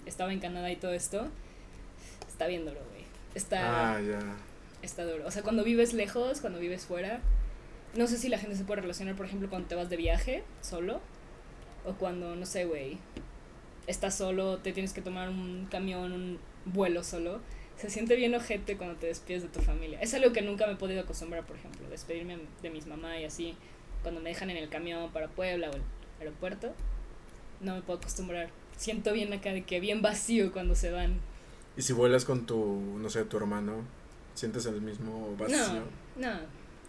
estaba 0.07 0.33
en 0.33 0.41
Canadá 0.41 0.71
y 0.71 0.77
todo 0.77 0.93
esto, 0.93 1.29
está 2.29 2.47
bien 2.47 2.65
duro, 2.65 2.81
güey. 2.91 3.05
Está, 3.35 3.95
Ah, 3.97 4.01
ya. 4.01 4.19
está 4.83 5.05
duro. 5.05 5.27
O 5.27 5.31
sea, 5.31 5.43
cuando 5.43 5.65
vives 5.65 5.93
lejos, 5.95 6.41
cuando 6.41 6.59
vives 6.59 6.85
fuera, 6.87 7.21
no 7.97 8.07
sé 8.07 8.19
si 8.19 8.29
la 8.29 8.39
gente 8.39 8.57
se 8.57 8.65
puede 8.65 8.83
relacionar, 8.83 9.15
por 9.17 9.27
ejemplo, 9.27 9.49
cuando 9.49 9.69
te 9.69 9.75
vas 9.75 9.89
de 9.89 9.97
viaje 9.97 10.43
solo, 10.61 11.01
o 11.85 11.95
cuando, 11.95 12.35
no 12.35 12.47
sé, 12.47 12.65
güey, 12.65 12.99
estás 13.87 14.17
solo, 14.17 14.59
te 14.59 14.73
tienes 14.73 14.93
que 14.93 15.03
tomar 15.03 15.29
un 15.29 15.69
camión, 15.71 16.13
un 16.13 16.39
vuelo 16.65 17.05
solo. 17.05 17.41
Se 17.77 17.91
siente 17.91 18.17
bien 18.17 18.35
ojete 18.35 18.77
cuando 18.77 18.97
te 18.97 19.09
despides 19.09 19.43
de 19.43 19.49
tu 19.49 19.61
familia. 19.61 20.01
Es 20.01 20.15
algo 20.15 20.33
que 20.33 20.43
nunca 20.43 20.67
me 20.67 20.75
he 20.75 20.77
podido 20.77 21.01
acostumbrar, 21.01 21.45
por 21.45 21.57
ejemplo, 21.57 21.89
despedirme 21.89 22.39
de 22.63 22.71
mis 22.71 22.87
mamá 22.87 23.19
y 23.19 23.25
así, 23.25 23.55
cuando 24.03 24.21
me 24.21 24.31
dejan 24.31 24.51
en 24.51 24.57
el 24.57 24.69
camión 24.69 25.11
para 25.13 25.29
Puebla 25.29 25.71
o 25.71 25.75
el 25.75 25.83
aeropuerto, 26.21 26.73
no 27.61 27.75
me 27.75 27.83
puedo 27.83 27.99
acostumbrar. 27.99 28.49
Siento 28.77 29.13
bien 29.13 29.33
acá 29.33 29.53
de 29.53 29.63
que 29.63 29.81
bien 29.81 30.03
vacío 30.03 30.53
cuando 30.53 30.75
se 30.75 30.91
van. 30.91 31.21
Y 31.77 31.83
si 31.83 31.93
vuelas 31.93 32.25
con 32.25 32.47
tu, 32.47 32.81
no 32.99 33.11
sé, 33.11 33.25
tu 33.25 33.37
hermano, 33.37 33.83
¿sientes 34.35 34.67
el 34.67 34.81
mismo 34.81 35.35
vacío? 35.37 35.85
No, 36.17 36.33
no, 36.33 36.41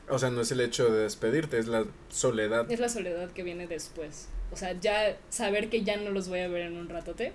O 0.10 0.20
sea, 0.20 0.30
no 0.30 0.42
es 0.42 0.52
el 0.52 0.62
hecho 0.62 0.90
de 0.92 1.04
despedirte, 1.04 1.58
es 1.58 1.68
la 1.68 1.86
soledad. 2.10 2.72
Es 2.72 2.80
la 2.80 2.90
soledad 2.90 3.32
que 3.32 3.44
viene 3.44 3.68
después. 3.68 4.30
O 4.52 4.58
sea, 4.58 4.80
ya 4.80 5.18
saber 5.30 5.70
que 5.70 5.84
ya 5.84 5.98
no 5.98 6.12
los 6.12 6.30
voy 6.30 6.40
a 6.40 6.48
ver 6.48 6.64
en 6.64 6.78
un 6.78 6.90
ratote 6.90 7.34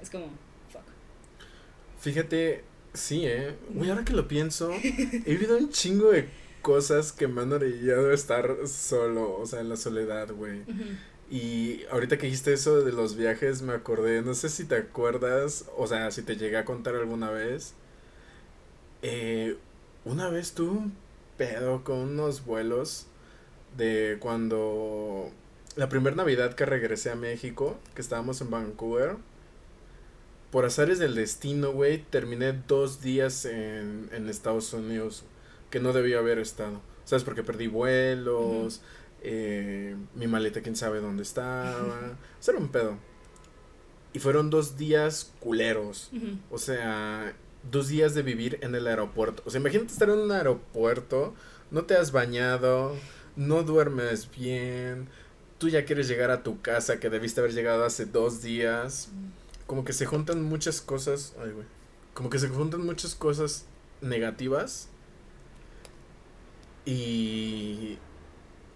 es 0.00 0.10
como, 0.10 0.26
fuck. 0.70 0.82
Fíjate, 2.00 2.64
sí, 2.92 3.26
eh. 3.26 3.54
Güey, 3.70 3.90
ahora 3.90 4.04
que 4.04 4.12
lo 4.12 4.28
pienso, 4.28 4.70
he 4.82 5.22
vivido 5.24 5.56
un 5.58 5.70
chingo 5.70 6.10
de 6.10 6.28
cosas 6.62 7.12
que 7.12 7.28
me 7.28 7.42
han 7.42 7.52
orillado 7.52 8.10
a 8.10 8.14
estar 8.14 8.56
solo, 8.66 9.36
o 9.38 9.46
sea, 9.46 9.60
en 9.60 9.68
la 9.68 9.76
soledad, 9.76 10.32
güey. 10.32 10.62
Y 11.30 11.84
ahorita 11.90 12.18
que 12.18 12.26
dijiste 12.26 12.52
eso 12.52 12.82
de 12.82 12.92
los 12.92 13.16
viajes, 13.16 13.62
me 13.62 13.72
acordé, 13.72 14.22
no 14.22 14.34
sé 14.34 14.48
si 14.48 14.64
te 14.64 14.76
acuerdas, 14.76 15.66
o 15.76 15.86
sea, 15.86 16.10
si 16.10 16.22
te 16.22 16.36
llegué 16.36 16.56
a 16.56 16.64
contar 16.64 16.94
alguna 16.94 17.30
vez. 17.30 17.74
Eh, 19.02 19.56
una 20.04 20.28
vez 20.28 20.52
tuve 20.52 20.70
un 20.70 20.96
pedo 21.36 21.84
con 21.84 21.98
unos 21.98 22.44
vuelos 22.44 23.06
de 23.76 24.16
cuando 24.20 25.30
la 25.76 25.88
primera 25.88 26.16
Navidad 26.16 26.54
que 26.54 26.64
regresé 26.66 27.10
a 27.10 27.16
México, 27.16 27.78
que 27.94 28.00
estábamos 28.00 28.40
en 28.40 28.50
Vancouver. 28.50 29.16
Por 30.50 30.64
azares 30.64 30.98
del 30.98 31.14
destino, 31.14 31.72
güey, 31.72 31.98
terminé 31.98 32.52
dos 32.52 33.02
días 33.02 33.44
en, 33.44 34.08
en 34.12 34.28
Estados 34.28 34.72
Unidos 34.72 35.24
que 35.70 35.80
no 35.80 35.92
debía 35.92 36.18
haber 36.18 36.38
estado. 36.38 36.80
¿Sabes? 37.04 37.24
Porque 37.24 37.42
perdí 37.42 37.66
vuelos, 37.66 38.80
eh, 39.22 39.96
mi 40.14 40.26
maleta 40.26 40.62
quién 40.62 40.76
sabe 40.76 41.00
dónde 41.00 41.22
estaba. 41.22 42.16
Eso 42.40 42.52
era 42.52 42.60
un 42.60 42.68
pedo. 42.68 42.96
Y 44.12 44.18
fueron 44.18 44.50
dos 44.50 44.76
días 44.76 45.32
culeros. 45.40 46.10
O 46.50 46.58
sea, 46.58 47.34
dos 47.70 47.88
días 47.88 48.14
de 48.14 48.22
vivir 48.22 48.58
en 48.62 48.74
el 48.74 48.86
aeropuerto. 48.86 49.42
O 49.46 49.50
sea, 49.50 49.60
imagínate 49.60 49.92
estar 49.92 50.08
en 50.08 50.18
un 50.18 50.32
aeropuerto, 50.32 51.34
no 51.70 51.84
te 51.84 51.96
has 51.96 52.12
bañado, 52.12 52.96
no 53.36 53.62
duermes 53.62 54.30
bien, 54.30 55.08
tú 55.58 55.68
ya 55.68 55.84
quieres 55.84 56.08
llegar 56.08 56.30
a 56.30 56.42
tu 56.42 56.60
casa 56.60 57.00
que 57.00 57.10
debiste 57.10 57.40
haber 57.40 57.52
llegado 57.52 57.84
hace 57.84 58.06
dos 58.06 58.42
días. 58.42 59.10
Como 59.66 59.84
que 59.84 59.92
se 59.92 60.06
juntan 60.06 60.42
muchas 60.42 60.80
cosas. 60.80 61.34
Ay, 61.42 61.50
güey. 61.50 61.66
Como 62.14 62.30
que 62.30 62.38
se 62.38 62.48
juntan 62.48 62.84
muchas 62.84 63.14
cosas 63.14 63.66
negativas. 64.00 64.88
Y 66.84 67.98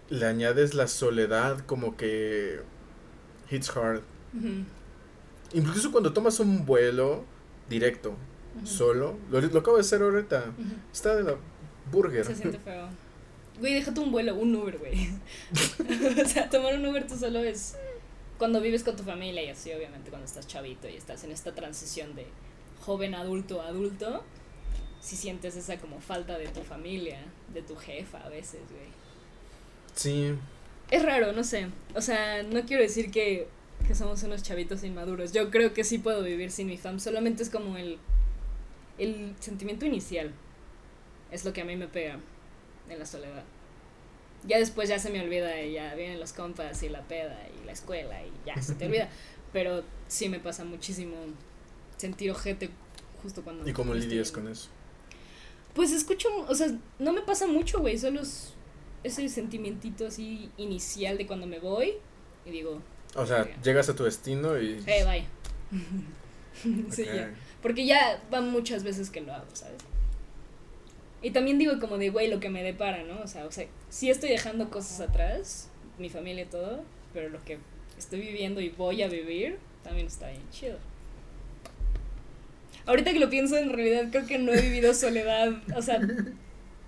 le 0.09 0.25
añades 0.25 0.73
la 0.73 0.87
soledad 0.87 1.59
como 1.65 1.95
que 1.95 2.59
hits 3.49 3.69
hard. 3.75 4.01
Incluso 5.53 5.91
cuando 5.91 6.13
tomas 6.13 6.39
un 6.39 6.65
vuelo 6.65 7.23
directo, 7.69 8.15
solo, 8.63 9.17
lo, 9.29 9.39
acabo 9.39 9.77
de 9.77 9.81
hacer 9.81 10.01
ahorita, 10.01 10.45
está 10.91 11.15
de 11.15 11.23
la 11.23 11.35
burger. 11.91 12.25
Se 12.25 12.35
siente 12.35 12.59
feo. 12.59 12.87
Güey, 13.59 13.75
déjate 13.75 13.99
un 13.99 14.11
vuelo, 14.11 14.35
un 14.35 14.55
Uber, 14.55 14.77
güey. 14.77 15.09
o 16.23 16.27
sea, 16.27 16.49
tomar 16.49 16.75
un 16.75 16.85
Uber 16.85 17.05
tú 17.05 17.15
solo 17.15 17.39
es 17.39 17.75
cuando 18.37 18.59
vives 18.59 18.83
con 18.83 18.95
tu 18.95 19.03
familia 19.03 19.43
y 19.43 19.49
así, 19.49 19.71
obviamente, 19.71 20.09
cuando 20.09 20.25
estás 20.25 20.47
chavito 20.47 20.89
y 20.89 20.95
estás 20.95 21.23
en 21.23 21.31
esta 21.31 21.53
transición 21.53 22.15
de 22.15 22.25
joven 22.83 23.13
adulto 23.13 23.61
a 23.61 23.67
adulto, 23.67 24.23
si 24.99 25.15
sientes 25.15 25.55
esa 25.55 25.77
como 25.77 25.99
falta 25.99 26.37
de 26.37 26.47
tu 26.47 26.61
familia, 26.61 27.19
de 27.53 27.61
tu 27.61 27.75
jefa 27.75 28.19
a 28.19 28.29
veces, 28.29 28.61
güey. 28.71 28.89
Sí. 29.93 30.33
Es 30.89 31.03
raro, 31.03 31.33
no 31.33 31.43
sé. 31.43 31.67
O 31.93 32.01
sea, 32.01 32.41
no 32.43 32.65
quiero 32.65 32.81
decir 32.81 33.11
que, 33.11 33.47
que 33.87 33.93
somos 33.93 34.23
unos 34.23 34.41
chavitos 34.41 34.83
inmaduros. 34.83 35.33
Yo 35.33 35.51
creo 35.51 35.73
que 35.73 35.83
sí 35.83 35.99
puedo 35.99 36.23
vivir 36.23 36.51
sin 36.51 36.67
mi 36.67 36.77
fam. 36.77 36.99
Solamente 36.99 37.43
es 37.43 37.49
como 37.49 37.77
el, 37.77 37.99
el 39.01 39.35
sentimiento 39.39 39.85
inicial. 39.85 40.31
Es 41.31 41.45
lo 41.45 41.53
que 41.53 41.61
a 41.61 41.65
mí 41.65 41.75
me 41.75 41.87
pega 41.87 42.19
en 42.89 42.99
la 42.99 43.05
soledad. 43.05 43.43
Ya 44.45 44.57
después 44.57 44.89
ya 44.89 44.99
se 44.99 45.09
me 45.09 45.21
olvida 45.21 45.61
y 45.61 45.73
ya 45.73 45.93
vienen 45.95 46.19
los 46.19 46.33
compas 46.33 46.81
y 46.83 46.89
la 46.89 47.01
peda 47.01 47.37
y 47.61 47.65
la 47.65 47.71
escuela 47.71 48.21
y 48.23 48.31
ya 48.45 48.61
se 48.61 48.75
te 48.75 48.85
olvida. 48.85 49.09
Pero 49.53 49.83
sí 50.07 50.29
me 50.29 50.39
pasa 50.39 50.63
muchísimo 50.63 51.15
sentir 51.97 52.31
ojete 52.31 52.69
justo 53.21 53.43
cuando... 53.43 53.67
¿Y 53.67 53.73
cómo 53.73 53.93
lidias 53.93 54.31
con 54.31 54.47
eso? 54.47 54.69
Pues 55.73 55.91
escucho, 55.91 56.29
o 56.47 56.55
sea, 56.55 56.67
no 56.99 57.13
me 57.13 57.21
pasa 57.21 57.47
mucho, 57.47 57.79
güey, 57.79 57.97
solo 57.97 58.21
es 58.21 58.53
ese 59.03 59.27
sentimientito 59.29 60.07
así 60.07 60.51
inicial 60.57 61.17
de 61.17 61.27
cuando 61.27 61.47
me 61.47 61.59
voy 61.59 61.93
y 62.45 62.51
digo... 62.51 62.81
O 63.15 63.25
sea, 63.25 63.47
llegas 63.61 63.89
a 63.89 63.95
tu 63.95 64.03
destino 64.03 64.59
y... 64.59 64.81
Eh, 64.85 65.03
bye. 65.05 65.25
sí, 66.89 67.05
ya. 67.05 67.33
Porque 67.61 67.85
ya 67.85 68.21
van 68.29 68.51
muchas 68.51 68.83
veces 68.83 69.09
que 69.09 69.21
lo 69.21 69.33
hago, 69.33 69.47
¿sabes? 69.53 69.81
Y 71.21 71.31
también 71.31 71.59
digo 71.59 71.79
como 71.79 71.97
de, 71.97 72.09
güey, 72.09 72.29
lo 72.29 72.39
que 72.39 72.49
me 72.49 72.63
depara, 72.63 73.03
¿no? 73.03 73.21
O 73.21 73.27
sea, 73.27 73.45
o 73.45 73.51
sea, 73.51 73.67
sí 73.89 74.09
estoy 74.09 74.29
dejando 74.29 74.69
cosas 74.69 75.01
atrás, 75.01 75.69
mi 75.99 76.09
familia 76.09 76.43
y 76.43 76.47
todo, 76.47 76.83
pero 77.13 77.29
lo 77.29 77.43
que 77.43 77.59
estoy 77.97 78.21
viviendo 78.21 78.59
y 78.59 78.69
voy 78.69 79.03
a 79.03 79.07
vivir 79.07 79.59
también 79.83 80.07
está 80.07 80.29
bien 80.29 80.49
chido. 80.49 80.77
Ahorita 82.87 83.13
que 83.13 83.19
lo 83.19 83.29
pienso, 83.29 83.57
en 83.57 83.69
realidad 83.71 84.07
creo 84.09 84.25
que 84.25 84.39
no 84.39 84.51
he 84.51 84.61
vivido 84.61 84.93
soledad, 84.95 85.61
o 85.75 85.81
sea, 85.81 85.99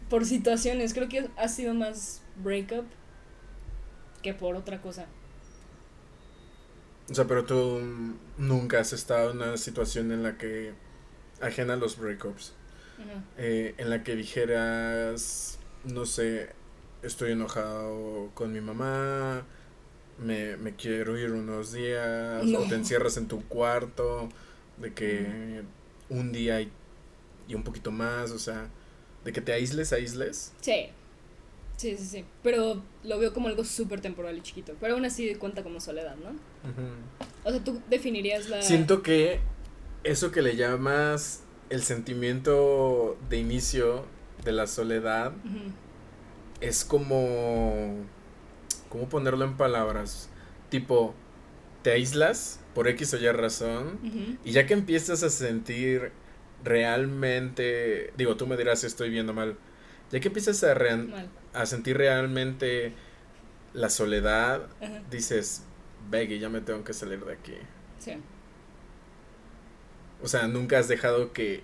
por 0.10 0.26
situaciones. 0.26 0.94
Creo 0.94 1.10
que 1.10 1.28
ha 1.38 1.48
sido 1.48 1.74
más 1.74 2.24
breakup 2.38 2.86
que 4.24 4.34
por 4.34 4.56
otra 4.56 4.82
cosa. 4.82 5.06
O 7.10 7.14
sea, 7.14 7.26
pero 7.26 7.46
tú 7.46 7.80
nunca 8.38 8.80
has 8.80 8.94
estado 8.94 9.32
en 9.32 9.38
una 9.38 9.58
situación 9.58 10.12
en 10.12 10.24
la 10.24 10.38
que, 10.38 10.74
ajena 11.42 11.74
a 11.74 11.78
los 11.78 11.98
breakups, 11.98 12.54
eh, 13.38 13.76
en 13.78 13.90
la 13.90 14.04
que 14.04 14.16
dijeras, 14.16 15.60
no 15.84 16.06
sé, 16.06 16.50
estoy 17.02 17.32
enojado 17.32 18.32
con 18.34 18.54
mi 18.54 18.62
mamá, 18.62 19.46
me, 20.18 20.56
me 20.58 20.76
quiero 20.76 21.18
ir 21.18 21.32
unos 21.32 21.74
días, 21.74 22.46
o 22.46 22.64
te 22.70 22.76
encierras 22.76 23.18
en 23.18 23.28
tu 23.28 23.44
cuarto, 23.48 24.30
de 24.78 24.94
que 24.94 25.64
un 26.10 26.32
día 26.32 26.62
y, 26.62 26.72
y 27.48 27.56
un 27.56 27.64
poquito 27.64 27.92
más, 27.92 28.32
o 28.32 28.40
sea, 28.40 28.70
¿De 29.24 29.32
que 29.32 29.42
te 29.42 29.54
aísles, 29.54 29.94
aísles? 29.94 30.52
Sí. 30.62 30.90
Sí, 31.78 31.98
sí, 31.98 32.06
sí. 32.06 32.26
Pero 32.42 32.82
lo 33.04 33.20
veo 33.20 33.34
como 33.34 33.48
algo 33.48 33.64
súper 33.64 34.02
temporal 34.02 34.38
y 34.38 34.42
chiquito. 34.42 34.74
Pero 34.80 34.94
aún 34.94 35.06
así 35.06 35.34
cuenta 35.36 35.64
como 35.64 35.80
soledad, 35.80 36.16
¿no? 36.16 36.32
O 37.44 37.52
sea, 37.52 37.64
tú 37.64 37.82
definirías 37.90 38.50
la... 38.50 38.62
Siento 38.62 39.02
que 39.02 39.40
eso 40.04 40.32
que 40.32 40.42
le 40.42 40.56
llamas 40.56 41.44
el 41.70 41.82
sentimiento 41.82 43.18
de 43.30 43.38
inicio 43.38 44.06
de 44.46 44.52
la 44.52 44.68
soledad 44.68 45.34
es 46.62 46.86
como... 46.86 47.96
¿Cómo 48.90 49.10
ponerlo 49.10 49.44
en 49.44 49.58
palabras? 49.58 50.30
Tipo, 50.70 51.16
te 51.82 51.92
aíslas 51.92 52.60
por 52.74 52.88
X 52.88 53.14
o 53.14 53.18
Y 53.18 53.32
razón 53.32 54.40
y 54.44 54.52
ya 54.52 54.66
que 54.66 54.74
empiezas 54.74 55.24
a 55.24 55.30
sentir 55.30 56.12
realmente, 56.64 58.14
digo, 58.18 58.38
tú 58.38 58.48
me 58.48 58.56
dirás 58.58 58.82
si 58.82 58.88
estoy 58.88 59.10
viendo 59.10 59.34
mal, 59.34 59.58
ya 60.12 60.20
que 60.20 60.30
empiezas 60.30 60.64
a, 60.64 60.74
a 61.54 61.66
sentir 61.66 61.98
realmente 61.98 62.94
la 63.74 63.90
soledad, 63.90 64.68
dices, 65.10 65.64
Beggy, 66.10 66.40
ya 66.40 66.50
me 66.50 66.62
tengo 66.62 66.84
que 66.84 66.94
salir 66.94 67.24
de 67.24 67.34
aquí. 67.34 67.54
Sí. 68.00 68.14
O 70.22 70.28
sea, 70.28 70.48
nunca 70.48 70.80
has 70.80 70.88
dejado 70.88 71.34
que 71.34 71.64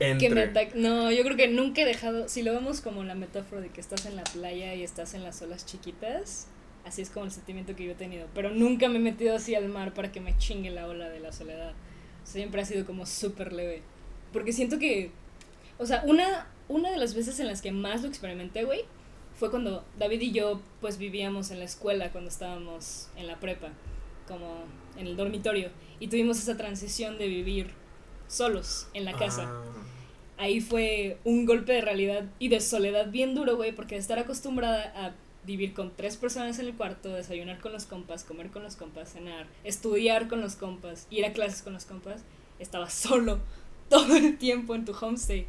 entre. 0.00 0.52
no, 0.74 1.10
yo 1.12 1.22
creo 1.22 1.36
que 1.36 1.48
nunca 1.48 1.82
he 1.82 1.84
dejado, 1.84 2.28
si 2.28 2.42
lo 2.42 2.52
vemos 2.52 2.80
como 2.80 3.04
la 3.04 3.14
metáfora 3.14 3.60
de 3.60 3.68
que 3.68 3.80
estás 3.80 4.06
en 4.06 4.16
la 4.16 4.24
playa 4.24 4.74
y 4.74 4.82
estás 4.82 5.14
en 5.14 5.22
las 5.22 5.40
olas 5.42 5.66
chiquitas, 5.66 6.48
así 6.84 7.02
es 7.02 7.10
como 7.10 7.26
el 7.26 7.30
sentimiento 7.30 7.76
que 7.76 7.84
yo 7.84 7.92
he 7.92 7.96
tenido, 7.96 8.26
pero 8.34 8.50
nunca 8.50 8.88
me 8.88 8.96
he 8.96 9.02
metido 9.02 9.36
así 9.36 9.54
al 9.54 9.68
mar 9.68 9.94
para 9.94 10.10
que 10.10 10.20
me 10.20 10.36
chingue 10.38 10.70
la 10.70 10.88
ola 10.88 11.08
de 11.08 11.20
la 11.20 11.32
soledad. 11.32 11.72
Siempre 12.24 12.62
ha 12.62 12.64
sido 12.64 12.86
como 12.86 13.06
súper 13.06 13.52
leve. 13.52 13.82
Porque 14.32 14.52
siento 14.52 14.78
que, 14.78 15.10
o 15.78 15.86
sea, 15.86 16.02
una, 16.06 16.46
una 16.68 16.90
de 16.90 16.96
las 16.96 17.14
veces 17.14 17.38
en 17.40 17.46
las 17.46 17.60
que 17.60 17.72
más 17.72 18.02
lo 18.02 18.08
experimenté, 18.08 18.64
güey, 18.64 18.84
fue 19.42 19.50
cuando 19.50 19.84
David 19.98 20.20
y 20.20 20.30
yo, 20.30 20.60
pues, 20.80 20.98
vivíamos 20.98 21.50
en 21.50 21.58
la 21.58 21.64
escuela 21.64 22.12
cuando 22.12 22.30
estábamos 22.30 23.08
en 23.16 23.26
la 23.26 23.40
prepa, 23.40 23.70
como 24.28 24.62
en 24.96 25.08
el 25.08 25.16
dormitorio, 25.16 25.70
y 25.98 26.06
tuvimos 26.06 26.38
esa 26.38 26.56
transición 26.56 27.18
de 27.18 27.26
vivir 27.26 27.72
solos 28.28 28.86
en 28.94 29.04
la 29.04 29.14
casa. 29.14 29.48
Ah. 29.48 29.64
Ahí 30.38 30.60
fue 30.60 31.18
un 31.24 31.44
golpe 31.44 31.72
de 31.72 31.80
realidad 31.80 32.26
y 32.38 32.50
de 32.50 32.60
soledad 32.60 33.10
bien 33.10 33.34
duro, 33.34 33.56
güey, 33.56 33.72
porque 33.72 33.96
de 33.96 34.00
estar 34.00 34.20
acostumbrada 34.20 34.92
a 34.94 35.12
vivir 35.44 35.74
con 35.74 35.90
tres 35.90 36.16
personas 36.16 36.60
en 36.60 36.66
el 36.66 36.76
cuarto, 36.76 37.08
desayunar 37.08 37.58
con 37.58 37.72
los 37.72 37.84
compas, 37.84 38.22
comer 38.22 38.50
con 38.50 38.62
los 38.62 38.76
compas, 38.76 39.12
cenar, 39.12 39.48
estudiar 39.64 40.28
con 40.28 40.40
los 40.40 40.54
compas, 40.54 41.08
ir 41.10 41.26
a 41.26 41.32
clases 41.32 41.62
con 41.62 41.72
los 41.72 41.84
compas, 41.84 42.22
estaba 42.60 42.88
solo 42.88 43.40
todo 43.88 44.14
el 44.14 44.38
tiempo 44.38 44.76
en 44.76 44.84
tu 44.84 44.92
homestay. 44.92 45.48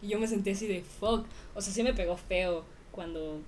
Y 0.00 0.08
yo 0.08 0.18
me 0.18 0.28
sentí 0.28 0.52
así 0.52 0.66
de 0.66 0.80
fuck. 0.80 1.26
O 1.54 1.60
sea, 1.60 1.74
sí 1.74 1.82
me 1.82 1.92
pegó 1.92 2.16
feo 2.16 2.64
cuando. 2.94 3.40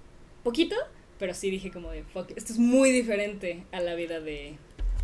Poquito, 0.43 0.77
pero 1.19 1.35
sí 1.35 1.51
dije 1.51 1.71
como 1.71 1.91
de 1.91 2.05
fuck. 2.05 2.31
Esto 2.37 2.53
es 2.53 2.59
muy 2.59 2.91
diferente 2.93 3.65
a 3.73 3.81
la 3.81 3.95
vida 3.95 4.21
de 4.21 4.59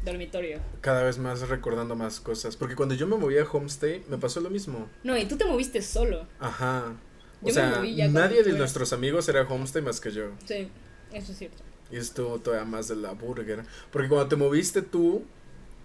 dormitorio. 0.04 0.60
Cada 0.80 1.02
vez 1.02 1.18
más 1.18 1.48
recordando 1.48 1.96
más 1.96 2.20
cosas. 2.20 2.56
Porque 2.56 2.76
cuando 2.76 2.94
yo 2.94 3.06
me 3.06 3.16
moví 3.16 3.38
a 3.38 3.44
homestay, 3.44 4.04
me 4.08 4.18
pasó 4.18 4.40
lo 4.40 4.50
mismo. 4.50 4.88
No, 5.02 5.16
y 5.16 5.24
tú 5.26 5.36
te 5.36 5.44
moviste 5.44 5.82
solo. 5.82 6.26
Ajá. 6.38 6.94
O 7.42 7.50
sea, 7.50 7.82
nadie 8.10 8.42
de 8.42 8.52
nuestros 8.52 8.92
amigos 8.92 9.28
era 9.28 9.42
homestay 9.42 9.82
más 9.82 10.00
que 10.00 10.12
yo. 10.12 10.30
Sí, 10.44 10.68
eso 11.12 11.32
es 11.32 11.38
cierto. 11.38 11.62
Y 11.90 11.96
estuvo 11.96 12.38
todavía 12.38 12.64
más 12.64 12.88
de 12.88 12.96
la 12.96 13.12
burger. 13.12 13.64
Porque 13.90 14.08
cuando 14.08 14.28
te 14.28 14.36
moviste 14.36 14.82
tú, 14.82 15.24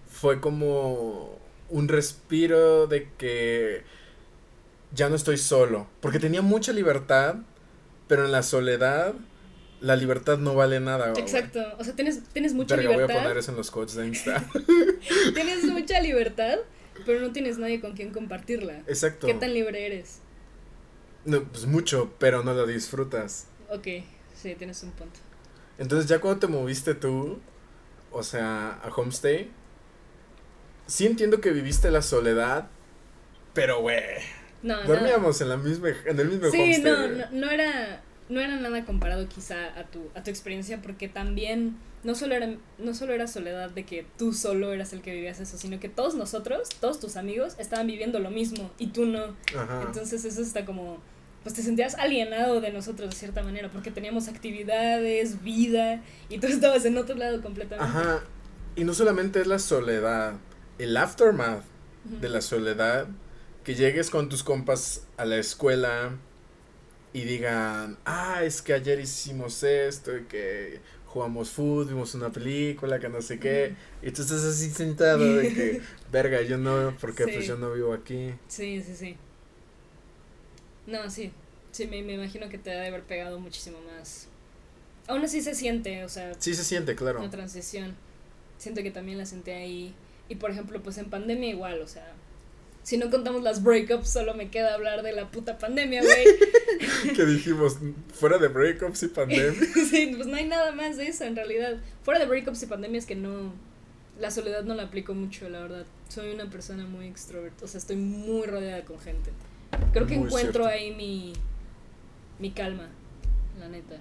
fue 0.08 0.40
como 0.40 1.38
un 1.68 1.88
respiro 1.88 2.86
de 2.86 3.10
que 3.18 3.82
ya 4.92 5.08
no 5.08 5.16
estoy 5.16 5.36
solo. 5.36 5.88
Porque 6.00 6.18
tenía 6.18 6.42
mucha 6.42 6.72
libertad, 6.72 7.36
pero 8.08 8.24
en 8.24 8.32
la 8.32 8.42
soledad 8.42 9.14
la 9.80 9.94
libertad 9.96 10.38
no 10.38 10.54
vale 10.54 10.80
nada. 10.80 11.12
Exacto. 11.16 11.60
O 11.78 11.84
sea, 11.84 11.94
tienes, 11.94 12.24
tienes 12.32 12.52
mucha 12.54 12.74
Verga, 12.74 12.90
libertad. 12.90 13.14
voy 13.14 13.20
a 13.20 13.22
poner 13.24 13.38
eso 13.38 13.50
en 13.52 13.56
los 13.56 13.70
codes 13.70 13.94
de 13.94 14.06
Insta. 14.06 14.44
tienes 15.34 15.64
mucha 15.64 16.00
libertad, 16.00 16.58
pero 17.06 17.20
no 17.20 17.32
tienes 17.32 17.58
nadie 17.58 17.80
con 17.80 17.94
quien 17.94 18.10
compartirla. 18.12 18.82
Exacto. 18.86 19.26
¿Qué 19.26 19.34
tan 19.34 19.54
libre 19.54 19.86
eres? 19.86 20.18
No, 21.24 21.44
pues 21.44 21.66
mucho, 21.66 22.12
pero 22.18 22.42
no 22.42 22.54
lo 22.54 22.66
disfrutas. 22.66 23.46
Ok, 23.70 23.86
sí, 24.34 24.54
tienes 24.56 24.82
un 24.82 24.90
punto. 24.92 25.20
Entonces 25.78 26.08
ya 26.08 26.20
cuando 26.20 26.40
te 26.40 26.46
moviste 26.48 26.94
tú, 26.94 27.38
o 28.10 28.22
sea, 28.22 28.80
a 28.82 28.88
Homestay, 28.88 29.50
sí 30.86 31.06
entiendo 31.06 31.40
que 31.40 31.50
viviste 31.50 31.90
la 31.90 32.02
soledad, 32.02 32.68
pero 33.54 33.80
güey, 33.80 34.02
No, 34.62 34.82
no. 34.82 34.88
dormíamos 34.88 35.40
en 35.40 35.48
la 35.48 35.56
misma, 35.56 35.88
en 36.04 36.18
el 36.18 36.28
mismo 36.28 36.50
Sí, 36.50 36.78
no, 36.82 37.08
no, 37.08 37.24
no 37.30 37.50
era, 37.50 38.02
no 38.28 38.40
era 38.40 38.56
nada 38.56 38.84
comparado 38.84 39.28
quizá 39.28 39.78
a 39.78 39.84
tu, 39.84 40.00
a 40.14 40.22
tu 40.22 40.30
experiencia, 40.30 40.82
porque 40.82 41.08
también 41.08 41.76
no 42.04 42.14
solo, 42.14 42.34
era, 42.34 42.48
no 42.78 42.94
solo 42.94 43.12
era 43.12 43.26
soledad 43.26 43.70
de 43.70 43.84
que 43.84 44.06
tú 44.16 44.32
solo 44.32 44.72
eras 44.72 44.92
el 44.92 45.00
que 45.00 45.12
vivías 45.12 45.40
eso, 45.40 45.58
sino 45.58 45.80
que 45.80 45.88
todos 45.88 46.14
nosotros, 46.14 46.68
todos 46.80 47.00
tus 47.00 47.16
amigos, 47.16 47.54
estaban 47.58 47.86
viviendo 47.86 48.18
lo 48.18 48.30
mismo 48.30 48.70
y 48.78 48.88
tú 48.88 49.06
no. 49.06 49.36
Ajá. 49.56 49.82
Entonces 49.86 50.24
eso 50.24 50.40
está 50.42 50.64
como, 50.64 50.98
pues 51.42 51.54
te 51.54 51.62
sentías 51.62 51.94
alienado 51.96 52.60
de 52.60 52.72
nosotros 52.72 53.10
de 53.10 53.16
cierta 53.16 53.42
manera, 53.42 53.70
porque 53.70 53.90
teníamos 53.90 54.28
actividades, 54.28 55.42
vida, 55.42 56.02
y 56.28 56.38
tú 56.38 56.46
estabas 56.46 56.84
en 56.84 56.96
otro 56.98 57.16
lado 57.16 57.42
completamente. 57.42 57.84
Ajá. 57.84 58.22
Y 58.76 58.84
no 58.84 58.94
solamente 58.94 59.40
es 59.40 59.46
la 59.46 59.58
soledad, 59.58 60.34
el 60.78 60.96
aftermath 60.96 61.64
de 62.04 62.28
la 62.28 62.40
soledad, 62.40 63.08
que 63.68 63.74
llegues 63.74 64.08
con 64.08 64.30
tus 64.30 64.42
compas 64.42 65.02
a 65.18 65.26
la 65.26 65.36
escuela 65.36 66.16
y 67.12 67.20
digan, 67.24 67.98
ah, 68.06 68.42
es 68.42 68.62
que 68.62 68.72
ayer 68.72 68.98
hicimos 68.98 69.62
esto 69.62 70.16
y 70.16 70.22
que 70.22 70.80
jugamos 71.04 71.50
fútbol, 71.50 71.84
vimos 71.84 72.14
una 72.14 72.32
película, 72.32 72.98
que 72.98 73.10
no 73.10 73.20
sé 73.20 73.38
qué, 73.38 73.74
y 74.00 74.10
tú 74.10 74.22
estás 74.22 74.42
así 74.42 74.70
sentado 74.70 75.18
de 75.36 75.52
que, 75.52 75.82
verga, 76.10 76.40
yo 76.40 76.56
no, 76.56 76.96
porque 76.98 77.24
Sí. 77.24 77.30
pues 77.34 77.46
yo 77.46 77.58
no 77.58 77.70
vivo 77.70 77.92
aquí. 77.92 78.32
Sí, 78.48 78.82
sí, 78.82 78.96
sí. 78.96 79.16
No, 80.86 81.10
sí. 81.10 81.30
Sí, 81.70 81.86
me, 81.86 82.02
me 82.02 82.14
imagino 82.14 82.48
que 82.48 82.56
te 82.56 82.72
ha 82.72 82.80
de 82.80 82.86
haber 82.86 83.02
pegado 83.02 83.38
muchísimo 83.38 83.76
más. 83.82 84.28
Aún 85.08 85.22
así 85.24 85.42
se 85.42 85.54
siente, 85.54 86.04
o 86.04 86.08
sea, 86.08 86.32
Sí 86.38 86.54
se 86.54 86.64
siente, 86.64 86.94
claro. 86.96 87.18
una 87.20 87.28
transición. 87.28 87.94
Siento 88.56 88.82
que 88.82 88.90
también 88.90 89.18
la 89.18 89.26
senté 89.26 89.52
ahí. 89.52 89.94
Y 90.30 90.36
por 90.36 90.52
ejemplo, 90.52 90.82
pues 90.82 90.96
en 90.96 91.10
pandemia 91.10 91.50
igual, 91.50 91.82
o 91.82 91.86
sea, 91.86 92.14
si 92.88 92.96
no 92.96 93.10
contamos 93.10 93.42
las 93.42 93.62
breakups, 93.62 94.08
solo 94.08 94.32
me 94.32 94.48
queda 94.48 94.72
hablar 94.72 95.02
de 95.02 95.12
la 95.12 95.30
puta 95.30 95.58
pandemia, 95.58 96.00
güey. 96.02 97.12
que 97.14 97.26
dijimos, 97.26 97.76
fuera 98.14 98.38
de 98.38 98.48
breakups 98.48 99.02
y 99.02 99.08
pandemia. 99.08 99.52
sí, 99.90 100.14
pues 100.16 100.26
no 100.26 100.34
hay 100.36 100.48
nada 100.48 100.72
más 100.72 100.96
de 100.96 101.06
eso 101.08 101.24
en 101.24 101.36
realidad. 101.36 101.76
Fuera 102.02 102.18
de 102.18 102.24
breakups 102.24 102.62
y 102.62 102.66
pandemias 102.66 103.04
que 103.04 103.14
no. 103.14 103.52
La 104.18 104.30
soledad 104.30 104.64
no 104.64 104.74
la 104.74 104.84
aplico 104.84 105.12
mucho, 105.12 105.50
la 105.50 105.60
verdad. 105.60 105.84
Soy 106.08 106.30
una 106.30 106.48
persona 106.48 106.86
muy 106.86 107.08
extrovertida, 107.08 107.66
o 107.66 107.68
sea, 107.68 107.76
estoy 107.76 107.96
muy 107.96 108.46
rodeada 108.46 108.82
con 108.86 108.98
gente. 109.00 109.32
Creo 109.92 110.06
que 110.06 110.16
Muy 110.16 110.28
encuentro 110.28 110.64
cierto. 110.64 110.66
ahí 110.66 110.94
mi, 110.94 111.34
mi 112.38 112.52
calma, 112.52 112.88
la 113.60 113.68
neta. 113.68 113.98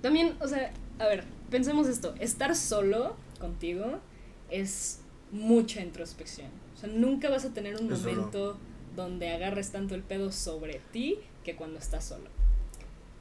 También, 0.00 0.36
o 0.38 0.46
sea, 0.46 0.72
a 1.00 1.06
ver, 1.06 1.24
pensemos 1.50 1.88
esto, 1.88 2.14
estar 2.20 2.54
solo 2.54 3.16
contigo 3.40 3.98
es 4.48 4.99
mucha 5.32 5.80
introspección. 5.82 6.48
O 6.74 6.78
sea, 6.80 6.88
nunca 6.88 7.28
vas 7.30 7.44
a 7.44 7.52
tener 7.52 7.76
un 7.76 7.92
Es 7.92 8.02
duro. 8.02 8.14
momento 8.14 8.58
donde 8.96 9.28
agarres 9.30 9.70
tanto 9.70 9.94
el 9.94 10.02
pedo 10.02 10.32
sobre 10.32 10.80
ti 10.92 11.18
que 11.44 11.56
cuando 11.56 11.78
estás 11.78 12.04
solo. 12.04 12.28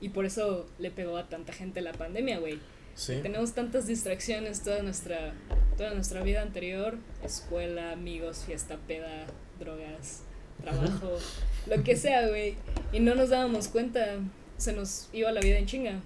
Y 0.02 0.10
por 0.10 0.26
eso 0.26 0.68
le 0.80 0.92
pegó 0.92 1.18
a 1.18 1.28
tanta 1.28 1.54
gente 1.54 1.82
la 1.82 1.92
pandemia, 1.94 2.40
güey. 2.40 2.60
Sí. 2.96 3.20
Tenemos 3.22 3.54
tantas 3.54 3.88
distracciones 3.88 4.64
toda 4.64 4.82
nuestra, 4.82 5.34
toda 5.78 5.94
nuestra 5.94 6.22
vida 6.24 6.42
anterior, 6.42 6.98
escuela, 7.24 7.92
amigos, 7.92 8.44
fiesta, 8.46 8.78
peda, 8.88 9.26
drogas, 9.60 10.24
trabajo, 10.62 11.18
lo 11.68 11.84
que 11.84 11.96
sea, 11.96 12.28
güey. 12.28 12.56
Y 12.92 13.00
no 13.00 13.16
nos 13.16 13.30
dábamos 13.30 13.68
cuenta, 13.68 14.18
se 14.58 14.74
nos 14.74 15.10
iba 15.14 15.32
la 15.32 15.42
vida 15.42 15.58
en 15.58 15.66
chinga. 15.66 16.00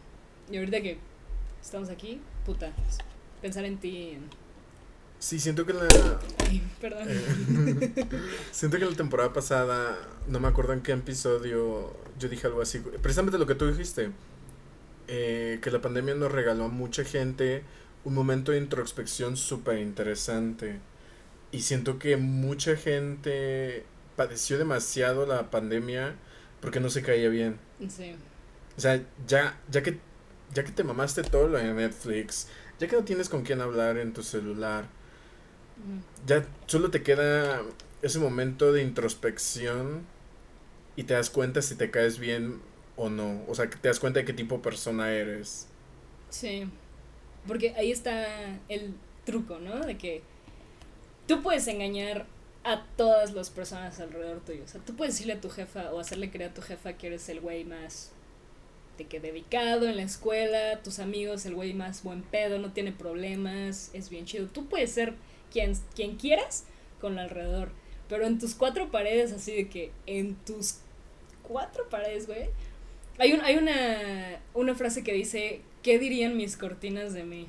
Y 0.52 0.58
ahorita 0.58 0.82
que 0.82 0.98
estamos 1.62 1.90
aquí, 1.90 2.20
puta, 2.46 2.72
pensar 3.42 3.66
en 3.66 3.78
ti, 3.78 4.12
en... 4.12 4.43
Sí, 5.24 5.40
siento 5.40 5.66
que 5.66 5.72
la, 5.72 5.88
Ay, 6.50 6.62
perdón. 6.82 7.08
Eh, 7.08 8.10
Siento 8.52 8.78
que 8.78 8.84
la 8.84 8.94
temporada 8.94 9.32
pasada, 9.32 9.98
no 10.28 10.42
me 10.42 10.50
acuerdo 10.50 10.74
en 10.74 10.82
qué 10.82 10.92
episodio, 10.92 11.96
yo 12.20 12.28
dije 12.28 12.46
algo 12.48 12.62
así, 12.62 12.80
precisamente 13.02 13.38
lo 13.38 13.48
que 13.48 13.56
tú 13.56 13.66
dijiste, 13.66 14.12
eh, 15.08 15.60
que 15.62 15.72
la 15.72 15.80
pandemia 15.80 16.14
nos 16.16 16.30
regaló 16.30 16.66
a 16.66 16.68
mucha 16.68 17.06
gente 17.06 17.64
un 18.04 18.16
momento 18.16 18.52
de 18.52 18.58
introspección 18.58 19.38
súper 19.38 19.80
interesante. 19.80 20.82
Y 21.54 21.62
siento 21.62 22.00
que 22.00 22.18
mucha 22.18 22.76
gente 22.76 23.86
padeció 24.18 24.58
demasiado 24.58 25.26
la 25.26 25.50
pandemia 25.50 26.16
porque 26.60 26.82
no 26.82 26.90
se 26.90 27.02
caía 27.02 27.30
bien. 27.30 27.60
Sí. 27.88 28.14
O 28.78 28.82
sea, 28.82 29.02
ya, 29.26 29.58
ya 29.72 29.84
que 29.84 30.00
ya 30.54 30.66
que 30.66 30.74
te 30.74 30.84
mamaste 30.84 31.24
todo 31.24 31.48
lo 31.48 31.58
de 31.60 31.74
Netflix, 31.74 32.50
ya 32.78 32.90
que 32.90 32.98
no 32.98 33.06
tienes 33.06 33.30
con 33.30 33.44
quién 33.44 33.62
hablar 33.62 33.98
en 33.98 34.12
tu 34.12 34.22
celular. 34.22 34.84
Ya 36.26 36.46
solo 36.66 36.90
te 36.92 37.04
queda 37.04 37.62
ese 38.02 38.20
momento 38.20 38.72
de 38.72 38.82
introspección 38.82 40.06
y 40.96 41.04
te 41.04 41.14
das 41.14 41.30
cuenta 41.30 41.62
si 41.62 41.76
te 41.76 41.90
caes 41.92 42.20
bien 42.20 42.62
o 42.96 43.10
no. 43.10 43.44
O 43.48 43.56
sea, 43.56 43.70
que 43.70 43.78
te 43.78 43.88
das 43.88 44.00
cuenta 44.00 44.20
de 44.20 44.26
qué 44.26 44.34
tipo 44.34 44.56
de 44.56 44.62
persona 44.62 45.12
eres. 45.12 45.68
Sí, 46.30 46.68
porque 47.48 47.74
ahí 47.76 47.92
está 47.92 48.60
el 48.70 48.94
truco, 49.26 49.60
¿no? 49.60 49.80
De 49.80 49.98
que 49.98 50.22
tú 51.28 51.42
puedes 51.42 51.68
engañar 51.68 52.26
a 52.64 52.86
todas 52.96 53.34
las 53.34 53.50
personas 53.50 54.00
alrededor 54.00 54.40
tuyo. 54.42 54.64
O 54.64 54.68
sea, 54.68 54.82
tú 54.82 54.96
puedes 54.96 55.16
decirle 55.16 55.34
a 55.34 55.42
tu 55.42 55.50
jefa 55.50 55.92
o 55.92 56.00
hacerle 56.00 56.30
creer 56.30 56.52
a 56.52 56.54
tu 56.54 56.62
jefa 56.62 56.94
que 56.94 57.08
eres 57.08 57.28
el 57.30 57.42
güey 57.42 57.66
más 57.66 58.12
de 58.98 59.06
que 59.06 59.20
dedicado 59.20 59.88
en 59.88 59.98
la 59.98 60.04
escuela, 60.04 60.80
tus 60.84 61.00
amigos, 61.00 61.46
el 61.46 61.56
güey 61.56 61.74
más 61.74 62.04
buen 62.04 62.22
pedo, 62.22 62.60
no 62.60 62.74
tiene 62.74 62.92
problemas, 62.92 63.90
es 63.94 64.10
bien 64.10 64.26
chido. 64.26 64.48
Tú 64.48 64.68
puedes 64.68 64.92
ser 64.92 65.16
quien, 65.54 65.74
quien 65.96 66.18
quieras 66.18 66.66
con 67.00 67.20
alrededor, 67.20 67.70
pero 68.10 68.26
en 68.26 68.40
tus 68.40 68.56
cuatro 68.56 68.92
paredes, 68.92 69.32
así 69.32 69.56
de 69.56 69.70
que 69.70 69.92
en 70.06 70.36
tus 70.36 70.80
cuatro 71.44 71.88
paredes, 71.90 72.28
güey, 72.28 72.50
hay, 73.20 73.34
un, 73.34 73.42
hay 73.42 73.56
una, 73.56 74.42
una 74.54 74.76
frase 74.76 75.04
que 75.04 75.14
dice, 75.14 75.62
¿qué 75.84 76.00
dirían 76.00 76.36
mis 76.36 76.58
cortinas 76.58 77.14
de 77.14 77.24
mí? 77.24 77.48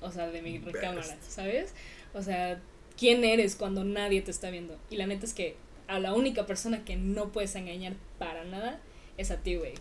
O 0.00 0.12
sea, 0.12 0.28
de 0.28 0.40
mi 0.42 0.58
recámara, 0.58 1.18
¿sabes? 1.28 1.74
O 2.14 2.22
sea, 2.22 2.60
¿quién 2.96 3.24
eres 3.24 3.56
cuando 3.56 3.82
nadie 3.84 4.22
te 4.22 4.30
está 4.30 4.50
viendo? 4.50 4.78
Y 4.90 4.96
la 4.96 5.06
neta 5.06 5.26
es 5.26 5.34
que 5.34 5.56
a 5.88 5.98
la 5.98 6.14
única 6.14 6.46
persona 6.46 6.84
que 6.84 6.96
no 6.96 7.32
puedes 7.32 7.54
engañar 7.56 7.94
para 8.18 8.44
nada 8.44 8.80
es 9.16 9.30
a 9.30 9.38
ti, 9.38 9.56
güey. 9.56 9.74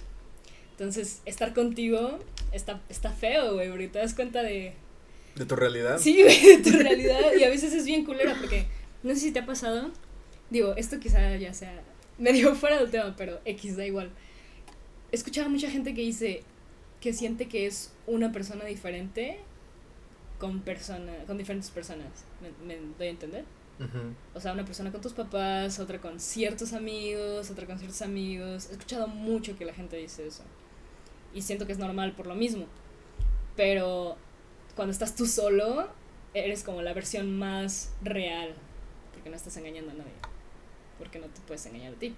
Entonces, 0.71 1.21
estar 1.25 1.53
contigo 1.53 2.19
está, 2.51 2.81
está 2.89 3.11
feo, 3.11 3.53
güey, 3.53 3.69
porque 3.69 3.87
te 3.87 3.99
das 3.99 4.13
cuenta 4.13 4.41
de... 4.41 4.73
¿De 5.37 5.45
tu 5.45 5.55
realidad? 5.55 5.99
Sí, 5.99 6.21
de 6.23 6.57
tu 6.63 6.71
realidad. 6.71 7.33
Y 7.39 7.43
a 7.43 7.49
veces 7.49 7.73
es 7.73 7.85
bien 7.85 8.03
culera 8.03 8.35
porque, 8.39 8.65
no 9.03 9.13
sé 9.13 9.19
si 9.19 9.31
te 9.31 9.39
ha 9.39 9.45
pasado, 9.45 9.91
digo, 10.49 10.73
esto 10.75 10.99
quizá 10.99 11.35
ya 11.35 11.53
sea 11.53 11.83
medio 12.17 12.55
fuera 12.55 12.79
del 12.79 12.89
tema, 12.89 13.15
pero 13.15 13.39
X 13.45 13.77
da 13.77 13.85
igual. 13.85 14.09
He 15.11 15.15
escuchado 15.15 15.47
a 15.47 15.49
mucha 15.49 15.69
gente 15.69 15.93
que 15.93 16.01
dice 16.01 16.43
que 16.99 17.13
siente 17.13 17.47
que 17.47 17.67
es 17.67 17.93
una 18.07 18.31
persona 18.31 18.65
diferente 18.65 19.39
con 20.39 20.61
persona, 20.61 21.13
con 21.27 21.37
diferentes 21.37 21.69
personas. 21.71 22.25
¿Me, 22.41 22.75
me 22.75 22.81
doy 22.97 23.07
a 23.07 23.11
entender? 23.11 23.45
O 24.33 24.39
sea, 24.39 24.53
una 24.53 24.65
persona 24.65 24.91
con 24.91 25.01
tus 25.01 25.13
papás, 25.13 25.79
otra 25.79 26.01
con 26.01 26.19
ciertos 26.19 26.73
amigos, 26.73 27.51
otra 27.51 27.67
con 27.67 27.77
ciertos 27.77 28.01
amigos. 28.01 28.69
He 28.69 28.71
escuchado 28.71 29.07
mucho 29.07 29.55
que 29.55 29.65
la 29.65 29.73
gente 29.73 29.97
dice 29.97 30.25
eso. 30.25 30.43
Y 31.33 31.43
siento 31.43 31.67
que 31.67 31.73
es 31.73 31.77
normal 31.77 32.13
por 32.13 32.25
lo 32.25 32.33
mismo. 32.33 32.65
Pero 33.55 34.17
cuando 34.77 34.93
estás 34.93 35.15
tú 35.15 35.25
solo, 35.25 35.89
eres 36.33 36.63
como 36.63 36.81
la 36.81 36.93
versión 36.93 37.37
más 37.37 37.91
real. 38.01 38.53
Porque 39.11 39.29
no 39.29 39.35
estás 39.35 39.57
engañando 39.57 39.91
a 39.91 39.95
nadie. 39.95 40.13
Porque 40.97 41.19
no 41.19 41.25
te 41.25 41.41
puedes 41.41 41.65
engañar 41.65 41.93
a 41.93 41.99
ti. 41.99 42.15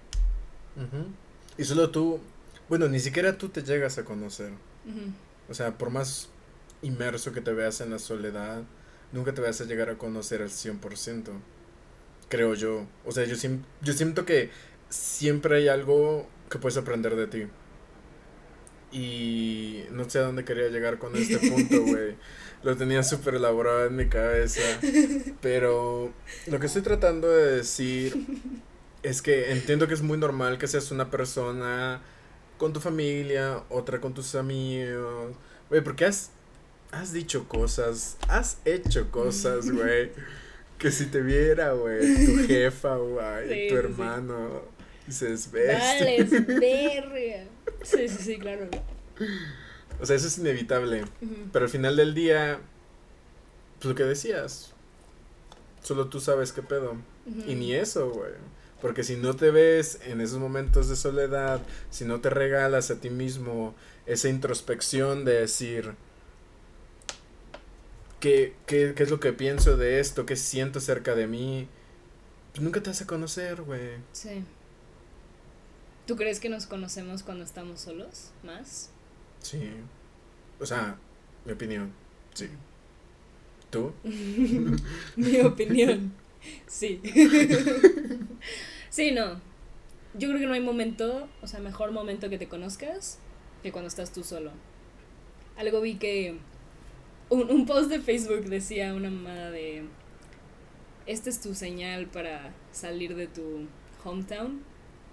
Y 1.58 1.64
solo 1.64 1.90
tú, 1.90 2.20
bueno, 2.68 2.86
ni 2.88 3.00
siquiera 3.00 3.36
tú 3.36 3.48
te 3.48 3.62
llegas 3.62 3.98
a 3.98 4.04
conocer. 4.04 4.52
O 5.48 5.54
sea, 5.54 5.76
por 5.76 5.90
más 5.90 6.28
inmerso 6.82 7.32
que 7.32 7.40
te 7.40 7.52
veas 7.52 7.80
en 7.80 7.90
la 7.90 7.98
soledad, 7.98 8.62
nunca 9.12 9.34
te 9.34 9.40
vas 9.40 9.60
a 9.60 9.64
llegar 9.64 9.90
a 9.90 9.98
conocer 9.98 10.42
al 10.42 10.50
100%. 10.50 11.30
Creo 12.28 12.54
yo. 12.54 12.86
O 13.04 13.12
sea, 13.12 13.24
yo, 13.24 13.34
yo 13.82 13.92
siento 13.92 14.24
que 14.24 14.50
siempre 14.88 15.56
hay 15.56 15.68
algo 15.68 16.28
que 16.48 16.58
puedes 16.58 16.76
aprender 16.76 17.16
de 17.16 17.26
ti. 17.26 17.46
Y 18.92 19.84
no 19.92 20.08
sé 20.08 20.18
a 20.18 20.22
dónde 20.22 20.44
quería 20.44 20.68
llegar 20.68 20.98
con 20.98 21.16
este 21.16 21.38
punto, 21.38 21.82
güey. 21.86 22.16
Lo 22.62 22.76
tenía 22.76 23.02
súper 23.02 23.36
elaborado 23.36 23.86
en 23.86 23.96
mi 23.96 24.08
cabeza. 24.08 24.60
Pero 25.40 26.12
lo 26.46 26.60
que 26.60 26.66
estoy 26.66 26.82
tratando 26.82 27.28
de 27.28 27.56
decir 27.56 28.14
es 29.02 29.22
que 29.22 29.52
entiendo 29.52 29.88
que 29.88 29.94
es 29.94 30.02
muy 30.02 30.18
normal 30.18 30.58
que 30.58 30.66
seas 30.66 30.90
una 30.90 31.10
persona 31.10 32.00
con 32.58 32.72
tu 32.72 32.80
familia, 32.80 33.62
otra 33.70 34.00
con 34.00 34.12
tus 34.12 34.34
amigos. 34.34 35.34
Güey, 35.70 35.82
porque 35.82 36.04
has, 36.04 36.30
has 36.92 37.12
dicho 37.12 37.48
cosas, 37.48 38.16
has 38.28 38.58
hecho 38.64 39.10
cosas, 39.10 39.70
güey. 39.72 40.10
que 40.78 40.90
si 40.90 41.06
te 41.06 41.22
viera, 41.22 41.72
güey, 41.72 42.26
tu 42.26 42.46
jefa, 42.46 42.96
güey, 42.96 43.68
tu 43.68 43.76
hermano, 43.76 44.62
dices, 45.06 45.50
ves. 45.50 45.78
Dale, 45.78 46.24
verga. 46.24 47.44
Sí, 47.82 48.08
sí, 48.08 48.18
sí, 48.18 48.38
claro. 48.38 48.68
O 50.00 50.06
sea, 50.06 50.16
eso 50.16 50.26
es 50.28 50.38
inevitable. 50.38 51.04
Pero 51.52 51.64
al 51.64 51.70
final 51.70 51.96
del 51.96 52.14
día, 52.14 52.60
pues 53.78 53.86
lo 53.86 53.94
que 53.94 54.04
decías, 54.04 54.72
solo 55.82 56.08
tú 56.08 56.20
sabes 56.20 56.52
qué 56.52 56.62
pedo. 56.62 56.96
Y 57.46 57.54
ni 57.54 57.74
eso, 57.74 58.10
güey. 58.10 58.32
Porque 58.80 59.04
si 59.04 59.16
no 59.16 59.36
te 59.36 59.50
ves 59.50 60.00
en 60.06 60.20
esos 60.20 60.38
momentos 60.38 60.88
de 60.88 60.96
soledad, 60.96 61.60
si 61.90 62.04
no 62.04 62.20
te 62.20 62.30
regalas 62.30 62.90
a 62.90 62.96
ti 62.96 63.10
mismo 63.10 63.74
esa 64.06 64.28
introspección 64.28 65.24
de 65.24 65.40
decir, 65.40 65.94
¿qué, 68.20 68.54
qué, 68.66 68.94
qué 68.96 69.02
es 69.02 69.10
lo 69.10 69.20
que 69.20 69.32
pienso 69.34 69.76
de 69.76 70.00
esto? 70.00 70.24
¿Qué 70.24 70.36
siento 70.36 70.80
cerca 70.80 71.14
de 71.14 71.26
mí? 71.26 71.68
Pues 72.52 72.62
nunca 72.62 72.82
te 72.82 72.90
vas 72.90 73.02
a 73.02 73.06
conocer, 73.06 73.60
güey. 73.62 73.98
Sí. 74.12 74.44
¿Tú 76.06 76.16
crees 76.16 76.40
que 76.40 76.48
nos 76.48 76.66
conocemos 76.66 77.22
cuando 77.22 77.44
estamos 77.44 77.82
solos? 77.82 78.30
¿Más? 78.42 78.90
Sí. 79.40 79.70
O 80.58 80.66
sea, 80.66 80.96
mi 81.44 81.52
opinión, 81.52 81.92
sí. 82.34 82.48
¿Tú? 83.70 83.92
mi 85.16 85.40
opinión, 85.40 86.12
sí. 86.66 87.00
sí, 88.90 89.12
no. 89.12 89.40
Yo 90.14 90.28
creo 90.28 90.40
que 90.40 90.46
no 90.46 90.54
hay 90.54 90.60
momento, 90.60 91.28
o 91.40 91.46
sea, 91.46 91.60
mejor 91.60 91.92
momento 91.92 92.28
que 92.28 92.38
te 92.38 92.48
conozcas 92.48 93.18
que 93.62 93.72
cuando 93.72 93.88
estás 93.88 94.12
tú 94.12 94.24
solo. 94.24 94.50
Algo 95.56 95.80
vi 95.80 95.96
que 95.96 96.36
un, 97.28 97.50
un 97.50 97.66
post 97.66 97.90
de 97.90 98.00
Facebook 98.00 98.46
decía 98.46 98.92
una 98.94 99.10
mamada 99.10 99.50
de, 99.50 99.84
esta 101.06 101.30
es 101.30 101.40
tu 101.40 101.54
señal 101.54 102.06
para 102.06 102.52
salir 102.72 103.14
de 103.14 103.26
tu 103.26 103.66
hometown 104.04 104.60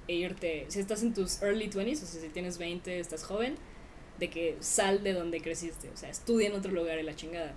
e 0.08 0.16
irte, 0.16 0.66
si 0.70 0.80
estás 0.80 1.04
en 1.04 1.14
tus 1.14 1.42
early 1.42 1.70
20s, 1.70 2.04
o 2.04 2.06
sea, 2.06 2.22
si 2.22 2.30
tienes 2.30 2.58
20, 2.58 3.00
estás 3.00 3.24
joven, 3.24 3.56
de 4.20 4.30
que 4.30 4.58
sal 4.60 5.04
de 5.04 5.14
donde 5.14 5.42
creciste, 5.42 5.90
o 5.90 5.98
sea, 5.98 6.10
estudia 6.10 6.48
en 6.48 6.56
otro 6.56 6.72
lugar 6.72 6.98
en 6.98 7.06
la 7.06 7.16
chingada. 7.16 7.54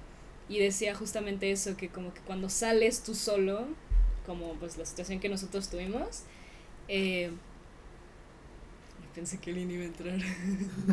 Y 0.49 0.59
decía 0.59 0.95
justamente 0.95 1.51
eso, 1.51 1.77
que 1.77 1.89
como 1.89 2.13
que 2.13 2.21
cuando 2.23 2.49
sales 2.49 3.03
tú 3.03 3.15
solo, 3.15 3.67
como 4.27 4.55
pues 4.55 4.77
la 4.77 4.85
situación 4.85 5.21
que 5.21 5.29
nosotros 5.29 5.69
tuvimos, 5.71 6.25
eh, 6.89 7.31
pensé 9.15 9.39
que 9.39 9.53
Lini 9.53 9.75
iba 9.75 9.85
a 9.85 9.87
entrar. 9.87 10.19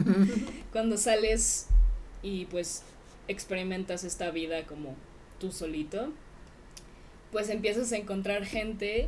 cuando 0.71 0.97
sales 0.97 1.67
y 2.21 2.45
pues 2.45 2.83
experimentas 3.27 4.03
esta 4.03 4.31
vida 4.31 4.65
como 4.65 4.95
tú 5.39 5.51
solito, 5.51 6.11
pues 7.31 7.49
empiezas 7.49 7.91
a 7.91 7.97
encontrar 7.97 8.45
gente 8.45 9.07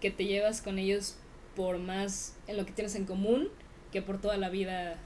que 0.00 0.10
te 0.10 0.24
llevas 0.24 0.62
con 0.62 0.78
ellos 0.78 1.16
por 1.54 1.78
más 1.78 2.34
en 2.46 2.56
lo 2.56 2.66
que 2.66 2.72
tienes 2.72 2.94
en 2.94 3.06
común 3.06 3.48
que 3.92 4.02
por 4.02 4.20
toda 4.20 4.36
la 4.36 4.50
vida 4.50 4.98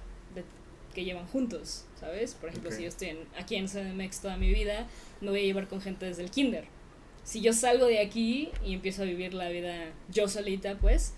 que 0.94 1.05
llevan 1.05 1.26
juntos, 1.26 1.85
¿sabes? 1.98 2.35
Por 2.35 2.48
ejemplo, 2.48 2.70
si 2.70 2.83
yo 2.83 2.88
estoy 2.88 3.16
aquí 3.38 3.57
en 3.57 3.66
CDMX 3.66 4.20
toda 4.20 4.37
mi 4.37 4.53
vida, 4.53 4.87
me 5.20 5.31
voy 5.31 5.40
a 5.40 5.44
llevar 5.44 5.68
con 5.68 5.81
gente 5.81 6.07
desde 6.07 6.22
el 6.22 6.31
kinder. 6.31 6.64
Si 7.24 7.40
yo 7.40 7.53
salgo 7.53 7.87
de 7.87 8.00
aquí 8.00 8.50
y 8.64 8.74
empiezo 8.74 9.03
a 9.03 9.05
vivir 9.05 9.35
la 9.35 9.48
vida 9.48 9.92
yo 10.11 10.29
solita, 10.29 10.76
pues 10.79 11.14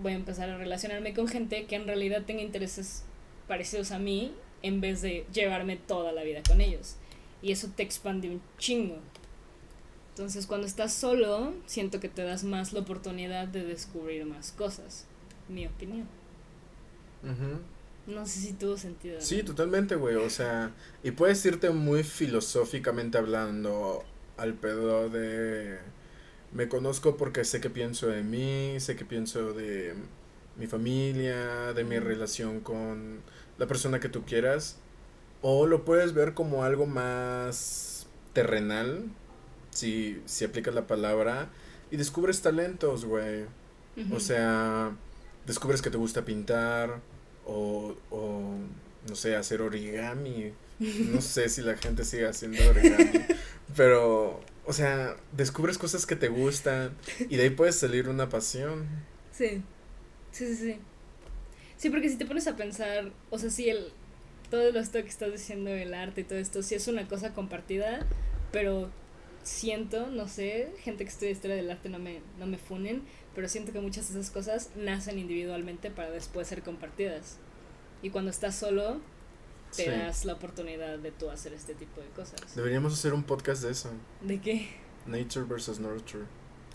voy 0.00 0.12
a 0.12 0.16
empezar 0.16 0.48
a 0.48 0.56
relacionarme 0.56 1.12
con 1.12 1.28
gente 1.28 1.66
que 1.66 1.76
en 1.76 1.86
realidad 1.86 2.22
tenga 2.24 2.42
intereses 2.42 3.04
parecidos 3.46 3.90
a 3.90 3.98
mí 3.98 4.32
en 4.62 4.80
vez 4.80 5.02
de 5.02 5.26
llevarme 5.32 5.76
toda 5.76 6.12
la 6.12 6.22
vida 6.22 6.42
con 6.46 6.60
ellos. 6.60 6.96
Y 7.42 7.52
eso 7.52 7.68
te 7.74 7.82
expande 7.82 8.30
un 8.30 8.42
chingo. 8.58 8.98
Entonces 10.10 10.46
cuando 10.46 10.66
estás 10.66 10.92
solo, 10.92 11.54
siento 11.66 12.00
que 12.00 12.08
te 12.08 12.22
das 12.22 12.42
más 12.44 12.72
la 12.72 12.80
oportunidad 12.80 13.48
de 13.48 13.64
descubrir 13.64 14.24
más 14.24 14.52
cosas. 14.52 15.06
Mi 15.48 15.66
opinión. 15.66 16.08
No 18.08 18.26
sé 18.26 18.40
si 18.40 18.52
tuvo 18.54 18.78
sentido. 18.78 19.20
Sí, 19.20 19.42
totalmente, 19.42 19.94
güey. 19.94 20.16
O 20.16 20.30
sea, 20.30 20.72
y 21.02 21.10
puedes 21.10 21.44
irte 21.44 21.68
muy 21.70 22.02
filosóficamente 22.02 23.18
hablando 23.18 24.02
al 24.38 24.54
pedo 24.54 25.10
de... 25.10 25.78
Me 26.52 26.68
conozco 26.68 27.18
porque 27.18 27.44
sé 27.44 27.60
que 27.60 27.68
pienso 27.68 28.06
de 28.06 28.22
mí, 28.22 28.80
sé 28.80 28.96
que 28.96 29.04
pienso 29.04 29.52
de 29.52 29.94
mi 30.56 30.66
familia, 30.66 31.74
de 31.74 31.84
mi 31.84 31.98
relación 31.98 32.60
con 32.60 33.20
la 33.58 33.66
persona 33.66 34.00
que 34.00 34.08
tú 34.08 34.24
quieras. 34.24 34.78
O 35.42 35.66
lo 35.66 35.84
puedes 35.84 36.14
ver 36.14 36.32
como 36.32 36.64
algo 36.64 36.86
más 36.86 38.06
terrenal, 38.32 39.04
si, 39.68 40.22
si 40.24 40.46
aplicas 40.46 40.74
la 40.74 40.86
palabra, 40.86 41.50
y 41.90 41.98
descubres 41.98 42.40
talentos, 42.40 43.04
güey. 43.04 43.44
O 44.12 44.20
sea, 44.20 44.96
descubres 45.44 45.82
que 45.82 45.90
te 45.90 45.98
gusta 45.98 46.24
pintar, 46.24 47.00
o, 47.48 47.96
o 48.10 48.54
no 49.08 49.16
sé, 49.16 49.34
hacer 49.34 49.60
origami. 49.62 50.52
No 50.78 51.20
sé 51.20 51.48
si 51.48 51.62
la 51.62 51.76
gente 51.76 52.04
sigue 52.04 52.28
haciendo 52.28 52.58
origami. 52.68 53.24
pero, 53.76 54.40
o 54.64 54.72
sea, 54.72 55.16
descubres 55.32 55.78
cosas 55.78 56.06
que 56.06 56.14
te 56.14 56.28
gustan 56.28 56.96
y 57.28 57.36
de 57.36 57.44
ahí 57.44 57.50
puedes 57.50 57.76
salir 57.76 58.08
una 58.08 58.28
pasión. 58.28 58.86
Sí, 59.32 59.62
sí, 60.30 60.46
sí, 60.46 60.56
sí. 60.56 60.78
Sí, 61.76 61.90
porque 61.90 62.08
si 62.08 62.16
te 62.16 62.26
pones 62.26 62.46
a 62.46 62.56
pensar, 62.56 63.10
o 63.30 63.38
sea, 63.38 63.50
si 63.50 63.70
el, 63.70 63.92
todo 64.50 64.68
esto 64.78 65.02
que 65.02 65.08
estás 65.08 65.32
diciendo, 65.32 65.70
el 65.70 65.94
arte 65.94 66.20
y 66.22 66.24
todo 66.24 66.38
esto, 66.38 66.62
sí 66.62 66.74
es 66.74 66.88
una 66.88 67.06
cosa 67.08 67.34
compartida, 67.34 68.06
pero 68.52 68.90
siento, 69.48 70.08
no 70.08 70.28
sé, 70.28 70.72
gente 70.80 71.04
que 71.04 71.10
estudia 71.10 71.32
historia 71.32 71.56
del 71.56 71.70
arte 71.70 71.88
no 71.88 71.98
me, 71.98 72.20
no 72.38 72.46
me 72.46 72.58
funen, 72.58 73.02
pero 73.34 73.48
siento 73.48 73.72
que 73.72 73.80
muchas 73.80 74.12
de 74.12 74.20
esas 74.20 74.30
cosas 74.30 74.70
nacen 74.76 75.18
individualmente 75.18 75.90
para 75.90 76.10
después 76.10 76.46
ser 76.46 76.62
compartidas. 76.62 77.38
Y 78.02 78.10
cuando 78.10 78.30
estás 78.30 78.54
solo, 78.54 79.00
te 79.74 79.90
das 79.90 80.24
la 80.24 80.34
oportunidad 80.34 80.98
de 80.98 81.10
tú 81.10 81.30
hacer 81.30 81.52
este 81.54 81.74
tipo 81.74 82.00
de 82.00 82.08
cosas. 82.08 82.40
Deberíamos 82.54 82.92
hacer 82.92 83.14
un 83.14 83.24
podcast 83.24 83.62
de 83.62 83.72
eso. 83.72 83.90
¿De 84.20 84.40
qué? 84.40 84.68
Nature 85.06 85.46
versus 85.46 85.80
nurture. 85.80 86.24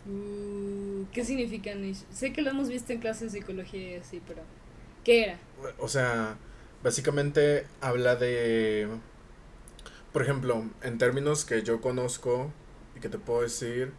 Uh, 0.06 1.06
¿Qué 1.14 1.24
significa 1.24 1.76
nature? 1.76 2.06
Sé 2.12 2.34
que 2.34 2.42
lo 2.42 2.50
hemos 2.50 2.70
visto 2.70 2.92
en 2.92 3.00
clases 3.00 3.32
de 3.32 3.40
psicología 3.40 3.92
y 3.92 3.96
así, 3.96 4.22
pero 4.28 4.42
¿qué 5.04 5.24
era? 5.24 5.40
O 5.78 5.88
sea, 5.88 6.38
básicamente 6.84 7.68
habla 7.80 8.16
de, 8.16 8.88
por 10.12 10.24
ejemplo, 10.24 10.66
en 10.82 10.98
términos 10.98 11.46
que 11.46 11.64
yo 11.64 11.80
conozco 11.80 12.52
y 12.96 13.00
que 13.00 13.10
te 13.10 13.18
puedo 13.18 13.42
decir, 13.42 13.92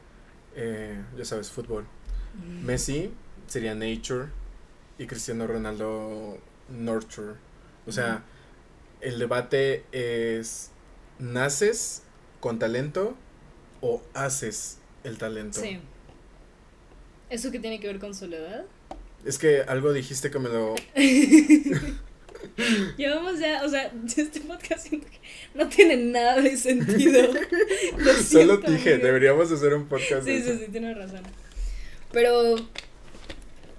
eh, 0.55 1.03
ya 1.17 1.25
sabes, 1.25 1.51
fútbol. 1.51 1.87
Messi 2.63 3.13
sería 3.47 3.75
Nature 3.75 4.29
y 4.99 5.07
Cristiano 5.07 5.47
Ronaldo 5.47 6.39
Nurture. 6.69 7.35
O 7.87 7.93
sea, 7.93 8.25
el 9.01 9.19
debate 9.19 9.85
es, 9.93 10.71
¿naces 11.19 12.03
con 12.41 12.59
talento 12.59 13.17
o 13.81 14.03
haces 14.15 14.79
el 15.05 15.19
talento? 15.19 15.61
Sí. 15.61 15.81
¿Eso 17.31 17.51
que 17.51 17.59
tiene 17.59 17.81
que 17.81 17.87
ver 17.87 17.99
con 17.99 18.15
soledad? 18.15 18.65
Es 19.25 19.39
que 19.39 19.63
algo 19.63 19.93
dijiste 19.93 20.31
que 20.31 20.39
me 20.39 20.49
lo... 20.49 20.75
Llevamos 22.97 23.39
ya, 23.39 23.63
o 23.65 23.69
sea, 23.69 23.93
este 24.17 24.41
podcast 24.41 24.87
siento 24.89 25.07
que 25.09 25.19
no 25.55 25.69
tiene 25.69 25.97
nada 25.97 26.41
de 26.41 26.57
sentido. 26.57 27.33
Solo 28.29 28.59
dije, 28.59 28.99
deberíamos 28.99 29.51
hacer 29.51 29.75
un 29.75 29.87
podcast. 29.87 30.25
Sí, 30.25 30.43
sí, 30.43 30.59
sí, 30.59 30.67
tienes 30.71 30.97
razón. 30.97 31.23
Pero, 32.13 32.57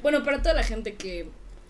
bueno, 0.02 0.24
para 0.24 0.42
toda 0.42 0.54
la 0.54 0.64
gente 0.64 0.96
que 0.96 1.28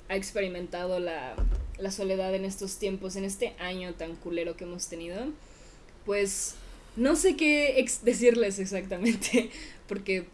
ha 0.09 0.15
experimentado 0.15 0.99
la, 0.99 1.35
la 1.77 1.91
soledad 1.91 2.33
en 2.33 2.45
estos 2.45 2.77
tiempos, 2.77 3.15
en 3.15 3.23
este 3.23 3.55
año 3.59 3.93
tan 3.93 4.15
culero 4.15 4.57
que 4.57 4.63
hemos 4.63 4.87
tenido, 4.87 5.27
pues 6.05 6.55
no 6.95 7.15
sé 7.15 7.35
qué 7.35 7.85
decirles 8.03 8.57
exactamente, 8.59 9.51
porque 9.87 10.25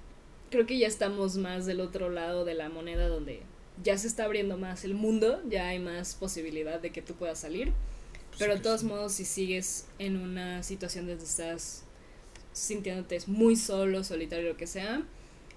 creo 0.52 0.66
que 0.66 0.78
ya 0.78 0.88
estamos 0.88 1.38
más 1.38 1.66
del 1.66 1.82
otro 1.82 2.10
lado 2.10 2.46
de 2.46 2.54
la 2.54 2.70
moneda 2.70 3.08
donde 3.08 3.42
ya 3.84 3.98
se 3.98 4.08
está 4.08 4.26
abriendo 4.26 4.58
más 4.58 4.84
el 4.84 4.94
mundo, 4.94 5.42
ya 5.50 5.68
hay 5.68 5.80
más 5.80 6.16
posibilidad 6.16 6.80
de 6.80 6.92
que 6.92 7.02
tú 7.02 7.16
puedas 7.16 7.40
salir, 7.40 7.72
pues 8.30 8.40
pero 8.40 8.56
de 8.56 8.62
todos 8.62 8.84
modos 8.84 9.14
si 9.14 9.26
sigues 9.26 9.86
en 10.00 10.18
una 10.18 10.64
situación 10.64 11.08
donde 11.08 11.24
estás 11.24 11.84
sintiéndote 12.54 13.20
muy 13.28 13.56
solo, 13.56 14.04
solitario, 14.04 14.50
lo 14.50 14.58
que 14.58 14.68
sea, 14.68 15.04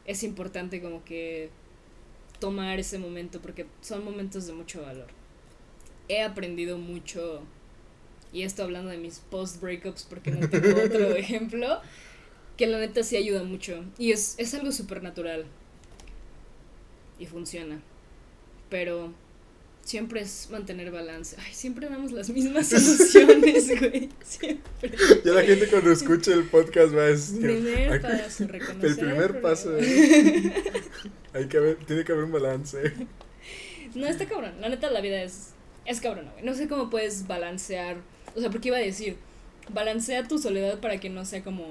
es 0.06 0.22
importante 0.22 0.80
como 0.80 1.04
que 1.04 1.50
tomar 2.38 2.78
ese 2.78 2.98
momento 2.98 3.40
porque 3.40 3.66
son 3.80 4.04
momentos 4.04 4.46
de 4.46 4.52
mucho 4.52 4.82
valor. 4.82 5.06
He 6.08 6.22
aprendido 6.22 6.78
mucho 6.78 7.42
y 8.32 8.42
esto 8.42 8.64
hablando 8.64 8.90
de 8.90 8.98
mis 8.98 9.20
post-breakups 9.20 10.04
porque 10.04 10.32
no 10.32 10.48
tengo 10.48 10.82
otro 10.84 11.14
ejemplo, 11.14 11.80
que 12.56 12.66
la 12.66 12.78
neta 12.78 13.02
sí 13.02 13.16
ayuda 13.16 13.44
mucho. 13.44 13.84
Y 13.96 14.10
es, 14.10 14.34
es 14.38 14.52
algo 14.54 14.72
súper 14.72 15.02
natural. 15.02 15.46
Y 17.18 17.26
funciona. 17.26 17.80
Pero 18.74 19.12
siempre 19.84 20.20
es 20.20 20.48
mantener 20.50 20.90
balance. 20.90 21.36
Ay, 21.38 21.54
siempre 21.54 21.88
damos 21.88 22.10
las 22.10 22.28
mismas 22.28 22.66
soluciones, 22.70 23.68
güey. 23.78 24.08
Siempre. 24.24 24.90
Ya 25.24 25.32
la 25.32 25.42
gente 25.42 25.68
cuando 25.68 25.92
escuche 25.92 26.32
el 26.32 26.42
podcast 26.48 26.92
va 26.92 27.02
a 27.02 27.04
decir. 27.04 27.40
Primer 27.40 28.02
paso, 28.02 28.46
reconocer. 28.48 28.90
El 28.90 28.96
primer 28.96 29.40
paso. 29.40 29.76
Hay 31.34 31.46
que 31.46 31.56
haber, 31.56 31.76
tiene 31.84 32.02
que 32.02 32.10
haber 32.10 32.24
un 32.24 32.32
balance. 32.32 32.92
No, 33.94 34.08
está 34.08 34.26
cabrón. 34.26 34.54
La 34.60 34.68
neta, 34.68 34.90
la 34.90 35.00
vida 35.00 35.22
es, 35.22 35.50
es 35.86 36.00
cabrona, 36.00 36.32
güey. 36.32 36.44
No 36.44 36.54
sé 36.54 36.66
cómo 36.66 36.90
puedes 36.90 37.28
balancear. 37.28 37.98
O 38.34 38.40
sea, 38.40 38.50
porque 38.50 38.70
iba 38.70 38.78
a 38.78 38.80
decir, 38.80 39.18
balancea 39.72 40.26
tu 40.26 40.40
soledad 40.40 40.80
para 40.80 40.98
que 40.98 41.10
no 41.10 41.24
sea 41.24 41.44
como. 41.44 41.68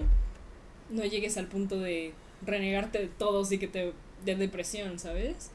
No 0.90 1.04
llegues 1.04 1.36
al 1.36 1.48
punto 1.48 1.82
de 1.82 2.14
renegarte 2.46 3.00
de 3.00 3.08
todos 3.08 3.52
y 3.52 3.58
que 3.58 3.68
te 3.68 3.92
dé 4.24 4.36
depresión, 4.36 5.00
¿sabes? 5.00 5.52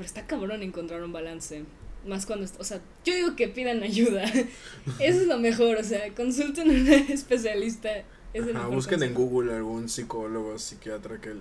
Pero 0.00 0.06
está 0.06 0.26
cabrón 0.26 0.62
encontrar 0.62 1.02
un 1.02 1.12
balance. 1.12 1.62
Más 2.06 2.24
cuando, 2.24 2.46
o 2.58 2.64
sea, 2.64 2.80
yo 3.04 3.14
digo 3.14 3.36
que 3.36 3.48
pidan 3.48 3.82
ayuda. 3.82 4.24
Eso 4.24 5.20
es 5.20 5.26
lo 5.26 5.36
mejor, 5.38 5.76
o 5.76 5.84
sea, 5.84 6.14
consulten 6.14 6.70
a 6.70 6.72
un 6.72 6.88
especialista. 7.10 7.90
Es 8.32 8.46
Ajá, 8.54 8.68
busquen 8.68 9.02
en. 9.02 9.12
Google 9.12 9.52
algún 9.54 9.90
psicólogo, 9.90 10.58
psiquiatra 10.58 11.20
que, 11.20 11.34
le- 11.34 11.40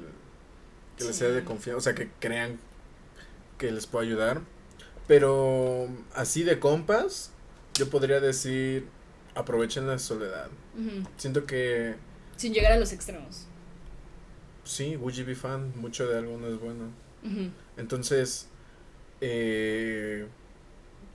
que 0.98 1.06
les 1.06 1.15
sea 1.15 1.30
de 1.30 1.45
confianza, 1.45 1.78
o 1.78 1.82
sea, 1.82 1.95
que 1.95 2.10
crean 2.19 2.60
que 3.58 3.72
les 3.72 3.88
pueda 3.88 4.04
ayudar. 4.06 4.41
Pero 5.08 5.88
así 6.13 6.43
de 6.43 6.60
compas, 6.60 7.32
yo 7.76 7.89
podría 7.89 8.19
decir, 8.19 8.88
aprovechen 9.36 9.88
la 9.88 10.00
soledad. 10.00 10.50
Siento 11.15 11.45
que, 11.45 11.95
Sin 12.36 12.54
llegar 12.54 12.74
a 12.74 12.78
los 12.78 12.91
extremos. 12.91 13.48
sí, 14.65 14.98
Would 14.98 15.15
be 15.26 15.36
fan, 15.36 15.72
mucho 15.80 16.06
de 16.08 16.17
algo 16.17 16.38
no 16.38 16.48
es 16.48 16.60
bueno. 16.60 16.91
Entonces, 17.77 18.47
eh... 19.21 20.27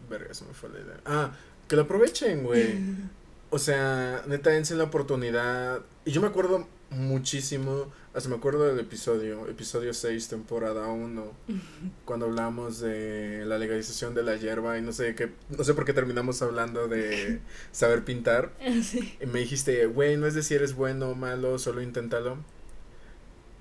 Verga, 0.08 0.34
se 0.34 0.44
me 0.44 0.52
fue 0.52 0.68
la 0.70 0.80
idea. 0.80 1.00
Ah, 1.06 1.32
que 1.68 1.76
lo 1.76 1.82
aprovechen, 1.82 2.44
güey. 2.44 2.78
O 3.50 3.58
sea, 3.60 4.24
neta, 4.26 4.50
dense 4.50 4.74
la 4.74 4.82
oportunidad. 4.82 5.80
Y 6.04 6.10
yo 6.10 6.20
me 6.20 6.26
acuerdo 6.26 6.66
muchísimo, 6.90 7.92
hasta 8.12 8.28
me 8.28 8.36
acuerdo 8.36 8.64
del 8.64 8.80
episodio, 8.80 9.48
episodio 9.48 9.94
6, 9.94 10.28
temporada 10.28 10.88
1, 10.88 11.32
cuando 12.04 12.26
hablamos 12.26 12.80
de 12.80 13.44
la 13.46 13.58
legalización 13.58 14.14
de 14.14 14.22
la 14.22 14.36
hierba 14.36 14.78
y 14.78 14.82
no 14.82 14.92
sé 14.92 15.14
qué, 15.14 15.30
no 15.56 15.62
sé 15.62 15.74
por 15.74 15.84
qué 15.84 15.92
terminamos 15.92 16.42
hablando 16.42 16.88
de 16.88 17.40
saber 17.72 18.04
pintar. 18.04 18.52
Ah, 18.60 18.82
sí. 18.82 19.16
Y 19.20 19.26
me 19.26 19.40
dijiste, 19.40 19.86
güey, 19.86 20.16
no 20.16 20.26
es 20.26 20.34
decir 20.34 20.56
eres 20.56 20.74
bueno 20.74 21.10
o 21.10 21.14
malo, 21.14 21.58
solo 21.58 21.82
inténtalo. 21.82 22.38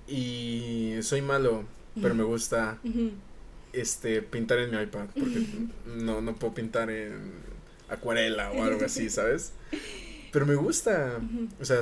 Y 0.08 0.96
soy 1.02 1.22
malo, 1.22 1.66
pero 2.02 2.16
me 2.16 2.24
gusta 2.24 2.80
este 3.72 4.22
pintar 4.22 4.60
en 4.60 4.72
mi 4.72 4.82
iPad 4.82 5.08
porque 5.14 5.46
no 5.98 6.22
no 6.22 6.36
puedo 6.36 6.54
pintar 6.54 6.90
en 6.90 7.34
acuarela 7.90 8.52
o 8.52 8.64
algo 8.64 8.86
así, 8.86 9.10
¿sabes? 9.10 9.54
Pero 10.32 10.46
me 10.46 10.56
gusta. 10.56 11.20
O 11.62 11.66
sea, 11.66 11.82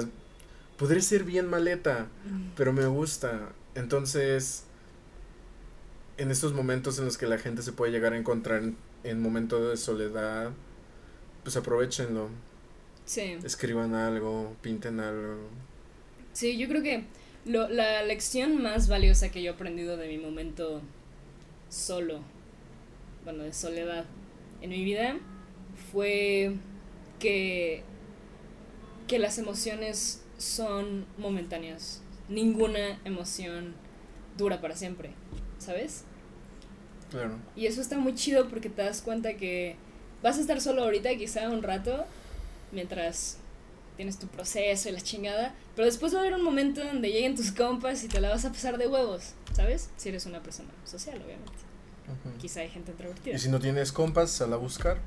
podría 0.77 1.01
ser 1.01 1.23
bien 1.23 1.47
maleta, 1.49 2.07
pero 2.55 2.73
me 2.73 2.85
gusta. 2.85 3.49
Entonces, 3.75 4.65
en 6.17 6.31
estos 6.31 6.53
momentos 6.53 6.99
en 6.99 7.05
los 7.05 7.17
que 7.17 7.27
la 7.27 7.37
gente 7.37 7.61
se 7.61 7.71
puede 7.71 7.91
llegar 7.91 8.13
a 8.13 8.17
encontrar 8.17 8.63
en, 8.63 8.75
en 9.03 9.21
momentos 9.21 9.69
de 9.69 9.77
soledad, 9.77 10.51
pues 11.43 11.55
aprovechenlo. 11.55 12.29
Sí. 13.05 13.37
Escriban 13.43 13.95
algo, 13.95 14.55
pinten 14.61 14.99
algo. 14.99 15.37
Sí, 16.33 16.57
yo 16.57 16.67
creo 16.67 16.81
que 16.83 17.05
lo, 17.45 17.67
la 17.69 18.03
lección 18.03 18.61
más 18.61 18.87
valiosa 18.87 19.31
que 19.31 19.41
yo 19.41 19.51
he 19.51 19.53
aprendido 19.53 19.97
de 19.97 20.07
mi 20.07 20.17
momento 20.17 20.81
solo, 21.69 22.21
bueno, 23.23 23.43
de 23.43 23.53
soledad 23.53 24.05
en 24.61 24.69
mi 24.69 24.83
vida, 24.83 25.17
fue 25.91 26.55
que, 27.19 27.83
que 29.07 29.19
las 29.19 29.37
emociones 29.37 30.23
son 30.37 31.05
momentáneas. 31.17 32.01
Ninguna 32.29 32.99
emoción 33.05 33.73
dura 34.37 34.61
para 34.61 34.75
siempre, 34.75 35.11
¿sabes? 35.57 36.03
Claro. 37.09 37.37
Y 37.55 37.65
eso 37.65 37.81
está 37.81 37.97
muy 37.97 38.15
chido 38.15 38.47
porque 38.47 38.69
te 38.69 38.83
das 38.83 39.01
cuenta 39.01 39.35
que 39.35 39.75
vas 40.23 40.37
a 40.37 40.41
estar 40.41 40.61
solo 40.61 40.83
ahorita, 40.83 41.15
quizá 41.15 41.49
un 41.49 41.61
rato, 41.63 42.05
mientras 42.71 43.37
tienes 43.97 44.17
tu 44.17 44.27
proceso 44.27 44.89
y 44.89 44.93
la 44.93 45.01
chingada, 45.01 45.53
pero 45.75 45.85
después 45.85 46.13
va 46.13 46.19
a 46.19 46.21
haber 46.21 46.33
un 46.33 46.43
momento 46.43 46.83
donde 46.83 47.09
lleguen 47.11 47.35
tus 47.35 47.51
compas 47.51 48.03
y 48.03 48.07
te 48.07 48.19
la 48.19 48.29
vas 48.29 48.45
a 48.45 48.51
pasar 48.51 48.77
de 48.77 48.87
huevos, 48.87 49.33
¿sabes? 49.53 49.89
Si 49.97 50.09
eres 50.09 50.25
una 50.25 50.41
persona 50.41 50.69
social, 50.85 51.17
obviamente. 51.17 51.51
Quizá 52.39 52.61
hay 52.61 52.69
gente 52.69 52.91
introvertida. 52.91 53.35
Y 53.35 53.39
si 53.39 53.49
no 53.49 53.59
tienes 53.59 53.91
compas, 53.91 54.31
sal 54.31 54.51
a 54.53 54.57
buscar. 54.57 54.99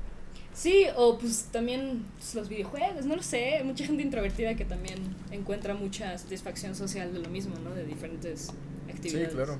Sí, 0.55 0.85
o 0.95 1.17
pues 1.17 1.49
también 1.51 2.05
pues, 2.17 2.33
los 2.33 2.47
videojuegos, 2.47 3.05
no 3.05 3.15
lo 3.15 3.21
sé, 3.21 3.61
mucha 3.65 3.85
gente 3.85 4.01
introvertida 4.01 4.55
que 4.55 4.63
también 4.63 5.15
encuentra 5.31 5.73
mucha 5.73 6.17
satisfacción 6.17 6.75
social 6.75 7.13
de 7.13 7.19
lo 7.19 7.29
mismo, 7.29 7.55
¿no? 7.63 7.75
De 7.75 7.85
diferentes 7.85 8.51
actividades. 8.89 9.29
Sí, 9.29 9.35
claro. 9.35 9.59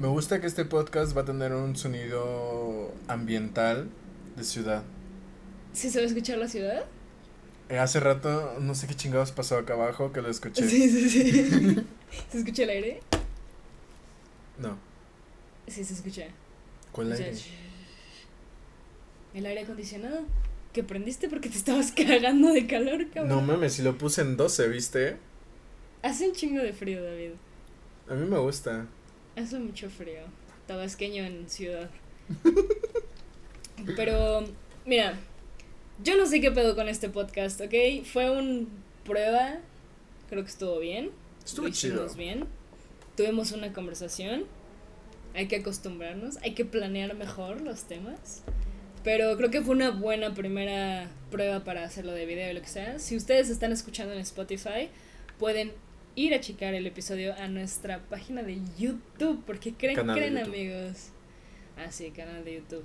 Me 0.00 0.08
gusta 0.08 0.40
que 0.40 0.46
este 0.46 0.64
podcast 0.64 1.16
va 1.16 1.20
a 1.20 1.24
tener 1.24 1.52
un 1.52 1.76
sonido 1.76 2.92
ambiental 3.06 3.88
de 4.36 4.42
ciudad. 4.42 4.82
¿Sí 5.72 5.90
se 5.90 5.98
va 5.98 6.04
a 6.04 6.08
escuchar 6.08 6.38
la 6.38 6.48
ciudad? 6.48 6.84
Eh, 7.68 7.78
hace 7.78 7.98
rato, 8.00 8.56
no 8.60 8.74
sé 8.74 8.86
qué 8.86 8.94
chingados 8.94 9.32
pasó 9.32 9.56
acá 9.56 9.72
abajo, 9.74 10.12
que 10.12 10.20
lo 10.20 10.28
escuché. 10.28 10.68
Sí, 10.68 10.88
sí, 10.90 11.08
sí. 11.10 11.76
¿Se 12.30 12.38
escucha 12.38 12.62
el 12.64 12.70
aire? 12.70 13.00
No, 14.58 14.76
Sí, 15.66 15.82
se 15.82 15.94
escucha. 15.94 16.26
¿cuál 16.92 17.12
O 17.12 17.16
sea, 17.16 17.26
aire? 17.26 17.38
El 19.34 19.46
aire 19.46 19.62
acondicionado. 19.62 20.20
Que 20.72 20.82
prendiste 20.84 21.28
porque 21.28 21.48
te 21.48 21.56
estabas 21.56 21.90
cagando 21.96 22.52
de 22.52 22.66
calor, 22.66 23.00
No 23.06 23.10
cabrón. 23.12 23.46
mames, 23.46 23.72
si 23.74 23.82
lo 23.82 23.96
puse 23.96 24.20
en 24.22 24.36
12, 24.36 24.68
¿viste? 24.68 25.16
Hace 26.02 26.28
un 26.28 26.34
chingo 26.34 26.62
de 26.62 26.72
frío, 26.72 27.02
David. 27.02 27.30
A 28.10 28.14
mí 28.14 28.26
me 28.28 28.38
gusta. 28.38 28.86
Hace 29.36 29.58
mucho 29.58 29.88
frío. 29.88 30.20
Tabasqueño 30.66 31.24
en 31.24 31.48
ciudad. 31.48 31.88
Pero, 33.96 34.44
mira, 34.86 35.18
yo 36.02 36.16
no 36.16 36.26
sé 36.26 36.40
qué 36.40 36.50
pedo 36.50 36.74
con 36.74 36.88
este 36.88 37.08
podcast, 37.08 37.60
¿ok? 37.60 38.04
Fue 38.04 38.30
un 38.30 38.68
prueba. 39.04 39.58
Creo 40.28 40.42
que 40.42 40.50
estuvo 40.50 40.78
bien. 40.78 41.10
Estuvo 41.44 41.68
chido. 41.68 42.12
bien. 42.14 42.46
Tuvimos 43.16 43.52
una 43.52 43.72
conversación. 43.72 44.44
Hay 45.34 45.46
que 45.46 45.56
acostumbrarnos. 45.56 46.38
Hay 46.38 46.54
que 46.54 46.64
planear 46.64 47.14
mejor 47.14 47.60
los 47.60 47.84
temas. 47.84 48.42
Pero 49.04 49.36
creo 49.36 49.50
que 49.50 49.60
fue 49.60 49.74
una 49.74 49.90
buena 49.90 50.32
primera 50.34 51.10
prueba 51.30 51.62
para 51.62 51.84
hacerlo 51.84 52.12
de 52.12 52.24
video 52.24 52.50
y 52.50 52.54
lo 52.54 52.62
que 52.62 52.68
sea. 52.68 52.98
Si 52.98 53.16
ustedes 53.16 53.50
están 53.50 53.70
escuchando 53.70 54.14
en 54.14 54.20
Spotify, 54.20 54.88
pueden 55.38 55.72
ir 56.16 56.32
a 56.34 56.40
checar 56.40 56.74
el 56.74 56.86
episodio 56.86 57.34
a 57.34 57.48
nuestra 57.48 58.00
página 58.08 58.42
de 58.42 58.60
YouTube. 58.78 59.42
Porque 59.46 59.74
creen, 59.74 59.96
Canal 59.96 60.16
creen 60.16 60.38
amigos. 60.38 61.10
Ah, 61.76 61.90
sí, 61.90 62.10
canal 62.10 62.44
de 62.44 62.54
YouTube. 62.54 62.84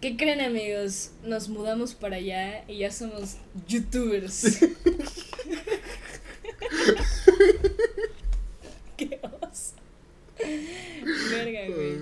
¿Qué 0.00 0.16
creen 0.16 0.40
amigos? 0.40 1.12
Nos 1.24 1.48
mudamos 1.48 1.94
para 1.94 2.16
allá 2.16 2.64
y 2.66 2.78
ya 2.78 2.90
somos 2.90 3.36
youtubers. 3.68 4.58
Qué 8.96 9.20
oso. 9.22 9.74
Verga, 10.38 11.66
güey. 11.74 11.98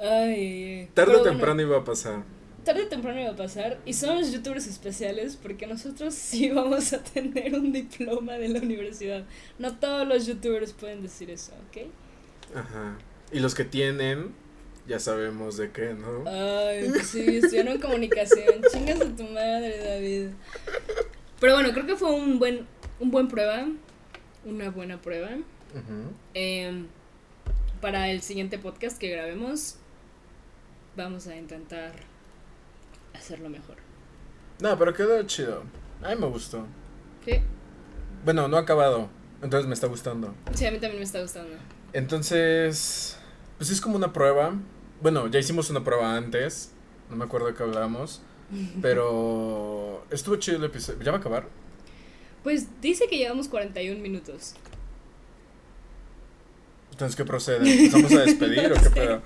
Ay, 0.00 0.08
ay, 0.10 0.80
ay. 0.80 0.88
Tarde 0.94 1.12
o 1.12 1.18
bueno, 1.18 1.30
temprano 1.30 1.62
iba 1.62 1.78
a 1.78 1.84
pasar. 1.84 2.24
tarde 2.64 2.82
o 2.82 2.88
temprano 2.88 3.20
iba 3.20 3.30
a 3.30 3.36
pasar. 3.36 3.78
Y 3.86 3.94
somos 3.94 4.32
youtubers 4.32 4.66
especiales 4.66 5.38
porque 5.40 5.66
nosotros 5.66 6.14
sí 6.14 6.50
vamos 6.50 6.92
a 6.92 7.02
tener 7.02 7.54
un 7.54 7.72
diploma 7.72 8.34
de 8.34 8.48
la 8.48 8.58
universidad. 8.60 9.24
No 9.58 9.76
todos 9.76 10.06
los 10.06 10.26
youtubers 10.26 10.72
pueden 10.72 11.02
decir 11.02 11.30
eso, 11.30 11.52
¿ok? 11.68 11.86
Ajá. 12.54 12.98
Y 13.32 13.40
los 13.40 13.54
que 13.54 13.64
tienen, 13.64 14.34
ya 14.86 14.98
sabemos 14.98 15.56
de 15.56 15.70
qué, 15.70 15.94
¿no? 15.94 16.28
Ay, 16.28 16.88
pues 16.90 17.08
sí, 17.08 17.38
estudiaron 17.38 17.78
comunicación. 17.78 18.62
Chingas 18.72 19.00
a 19.00 19.16
tu 19.16 19.24
madre, 19.24 19.78
David. 19.78 20.28
Pero 21.40 21.54
bueno, 21.54 21.72
creo 21.72 21.86
que 21.86 21.96
fue 21.96 22.10
un 22.10 22.38
buen, 22.38 22.66
un 23.00 23.10
buen 23.10 23.28
prueba. 23.28 23.66
Una 24.44 24.70
buena 24.70 25.00
prueba. 25.00 25.30
Em, 26.34 26.86
para 27.80 28.10
el 28.10 28.22
siguiente 28.22 28.58
podcast 28.58 28.98
que 28.98 29.08
grabemos, 29.08 29.76
vamos 30.96 31.26
a 31.28 31.36
intentar 31.36 31.92
hacerlo 33.14 33.48
mejor. 33.48 33.76
No, 34.60 34.78
pero 34.78 34.92
quedó 34.94 35.22
chido. 35.24 35.62
A 36.02 36.10
mí 36.10 36.20
me 36.20 36.26
gustó. 36.26 36.66
¿Sí? 37.24 37.40
Bueno, 38.24 38.48
no 38.48 38.56
ha 38.56 38.60
acabado. 38.60 39.08
Entonces 39.42 39.66
me 39.66 39.74
está 39.74 39.86
gustando. 39.86 40.34
Sí, 40.54 40.66
a 40.66 40.70
mí 40.70 40.78
también 40.78 40.98
me 40.98 41.04
está 41.04 41.20
gustando. 41.20 41.56
Entonces, 41.92 43.18
pues 43.62 43.70
es 43.70 43.80
como 43.80 43.94
una 43.94 44.12
prueba. 44.12 44.56
Bueno, 45.02 45.28
ya 45.28 45.38
hicimos 45.38 45.70
una 45.70 45.84
prueba 45.84 46.16
antes. 46.16 46.72
No 47.08 47.14
me 47.14 47.24
acuerdo 47.26 47.46
de 47.46 47.54
qué 47.54 47.62
hablamos. 47.62 48.20
Pero 48.82 50.04
estuvo 50.10 50.34
chido 50.34 50.56
el 50.56 50.64
episodio. 50.64 51.00
¿Ya 51.00 51.12
va 51.12 51.18
a 51.18 51.20
acabar? 51.20 51.46
Pues 52.42 52.66
dice 52.80 53.06
que 53.06 53.18
llevamos 53.18 53.46
41 53.46 54.00
minutos. 54.02 54.56
Entonces, 56.90 57.14
¿qué 57.14 57.24
procede? 57.24 57.58
¿Empezamos 57.70 58.12
a 58.14 58.22
despedir 58.22 58.72
o 58.72 58.74
qué 58.82 58.90
pedo? 58.90 59.22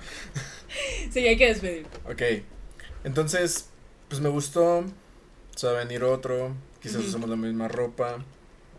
Sí, 1.09 1.27
hay 1.27 1.35
que 1.35 1.47
despedir. 1.47 1.87
Ok. 2.05 2.21
Entonces, 3.05 3.71
pues 4.07 4.21
me 4.21 4.29
gustó. 4.29 4.81
O 4.81 4.85
sea, 5.55 5.71
va 5.71 5.81
a 5.81 5.83
venir 5.83 6.03
otro. 6.03 6.53
Quizás 6.79 6.97
Ujú. 6.97 7.07
usamos 7.07 7.29
la 7.31 7.37
misma 7.37 7.69
ropa. 7.69 8.23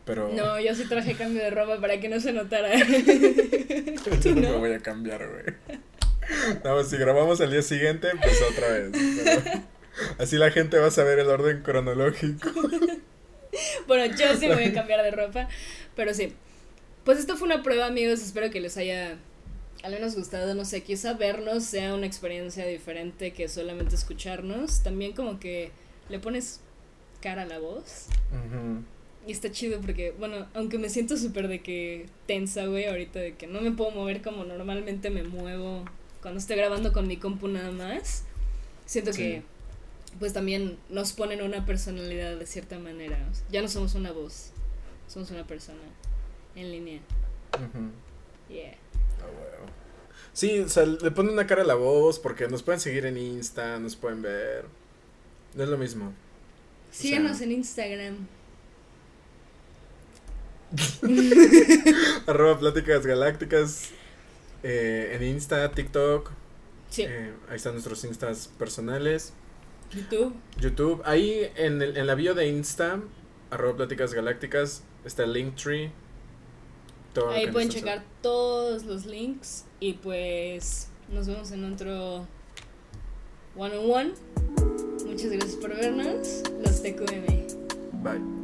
Pero. 0.08 0.30
No, 0.30 0.58
yo 0.58 0.74
sí 0.74 0.86
traje 0.86 1.14
cambio 1.16 1.42
de 1.42 1.50
ropa 1.50 1.78
para 1.82 2.00
que 2.00 2.08
no 2.08 2.18
se 2.18 2.32
notara. 2.32 2.74
Yo 2.78 4.34
no, 4.34 4.40
me 4.40 4.56
voy 4.56 4.72
a 4.72 4.80
cambiar, 4.80 5.28
güey. 5.28 5.78
No, 6.64 6.82
si 6.82 6.96
grabamos 6.96 7.42
al 7.42 7.50
día 7.50 7.60
siguiente, 7.60 8.08
pues 8.22 8.40
otra 8.50 8.68
vez. 8.68 8.90
pero 8.92 9.62
así 10.18 10.38
la 10.38 10.50
gente 10.50 10.78
va 10.78 10.86
a 10.86 10.90
saber 10.90 11.18
el 11.18 11.28
orden 11.28 11.62
cronológico. 11.62 12.50
Bueno, 13.88 14.14
yo 14.14 14.36
sí 14.36 14.46
me 14.46 14.54
voy 14.54 14.64
a 14.64 14.72
cambiar 14.74 15.02
de 15.02 15.10
ropa, 15.10 15.48
pero 15.96 16.14
sí. 16.14 16.34
Pues 17.04 17.18
esto 17.18 17.36
fue 17.36 17.46
una 17.46 17.62
prueba, 17.62 17.86
amigos. 17.86 18.20
Espero 18.20 18.50
que 18.50 18.60
les 18.60 18.76
haya 18.76 19.16
al 19.82 19.92
menos 19.92 20.14
gustado. 20.14 20.54
No 20.54 20.64
sé, 20.64 20.82
quizá 20.82 21.14
vernos 21.14 21.64
sea 21.64 21.94
una 21.94 22.06
experiencia 22.06 22.66
diferente 22.66 23.32
que 23.32 23.48
solamente 23.48 23.96
escucharnos. 23.96 24.82
También 24.82 25.12
como 25.12 25.40
que 25.40 25.72
le 26.08 26.20
pones 26.20 26.60
cara 27.20 27.42
a 27.42 27.46
la 27.46 27.58
voz. 27.58 28.06
Ujú. 28.30 28.84
Y 29.28 29.32
está 29.32 29.52
chido 29.52 29.78
porque, 29.82 30.14
bueno, 30.18 30.46
aunque 30.54 30.78
me 30.78 30.88
siento 30.88 31.18
súper 31.18 31.48
de 31.48 31.60
que 31.60 32.06
tensa, 32.26 32.64
güey, 32.64 32.86
ahorita 32.86 33.18
de 33.18 33.34
que 33.34 33.46
no 33.46 33.60
me 33.60 33.70
puedo 33.72 33.90
mover 33.90 34.22
como 34.22 34.42
normalmente 34.44 35.10
me 35.10 35.22
muevo 35.22 35.84
cuando 36.22 36.40
estoy 36.40 36.56
grabando 36.56 36.94
con 36.94 37.06
mi 37.06 37.18
compu 37.18 37.46
nada 37.46 37.70
más. 37.70 38.24
Siento 38.86 39.12
Sí. 39.12 39.18
que, 39.22 39.42
pues 40.18 40.32
también 40.32 40.78
nos 40.88 41.12
ponen 41.12 41.42
una 41.42 41.66
personalidad 41.66 42.38
de 42.38 42.46
cierta 42.46 42.78
manera. 42.78 43.18
O 43.30 43.34
sea, 43.34 43.44
ya 43.50 43.60
no 43.60 43.68
somos 43.68 43.94
una 43.94 44.12
voz, 44.12 44.52
somos 45.08 45.30
una 45.30 45.46
persona 45.46 45.78
en 46.56 46.70
línea. 46.70 47.00
Yeah. 48.48 48.76
Ah. 49.20 49.66
Sí, 50.32 50.60
o 50.60 50.70
sea, 50.70 50.86
le 50.86 51.10
ponen 51.10 51.34
una 51.34 51.46
cara 51.46 51.60
a 51.60 51.66
la 51.66 51.74
voz 51.74 52.18
porque 52.18 52.48
nos 52.48 52.62
pueden 52.62 52.80
seguir 52.80 53.04
en 53.04 53.18
Insta, 53.18 53.78
nos 53.78 53.94
pueden 53.94 54.22
ver. 54.22 54.64
No 55.54 55.64
es 55.64 55.68
lo 55.68 55.76
mismo. 55.76 56.14
Síguenos 56.90 57.42
en 57.42 57.52
Instagram. 57.52 58.37
Arroba 62.26 62.58
Pláticas 62.58 63.06
Galácticas 63.06 63.90
eh, 64.62 65.12
en 65.14 65.22
Insta, 65.22 65.70
TikTok. 65.70 66.30
Sí, 66.90 67.02
eh, 67.02 67.32
ahí 67.48 67.56
están 67.56 67.72
nuestros 67.72 68.04
Instas 68.04 68.48
personales. 68.58 69.32
YouTube. 69.92 70.34
YouTube. 70.60 71.02
Ahí 71.04 71.50
en, 71.56 71.80
el, 71.80 71.96
en 71.96 72.06
la 72.06 72.14
bio 72.14 72.34
de 72.34 72.48
Insta, 72.48 73.00
arroba 73.50 73.76
Pláticas 73.76 74.12
Galácticas, 74.14 74.82
está 75.04 75.24
el 75.24 75.32
Linktree. 75.32 75.90
Todo 77.14 77.30
Ahí 77.30 77.50
pueden 77.50 77.70
checar 77.70 78.04
todos 78.20 78.84
los 78.84 79.06
links 79.06 79.64
y 79.80 79.94
pues 79.94 80.88
nos 81.10 81.26
vemos 81.26 81.50
en 81.52 81.72
otro 81.72 82.26
one 83.56 83.76
on 83.78 83.90
one. 83.90 84.12
Muchas 85.06 85.30
gracias 85.30 85.56
por 85.56 85.74
vernos. 85.74 86.42
Los 86.62 86.82
TQM. 86.82 88.02
Bye. 88.02 88.37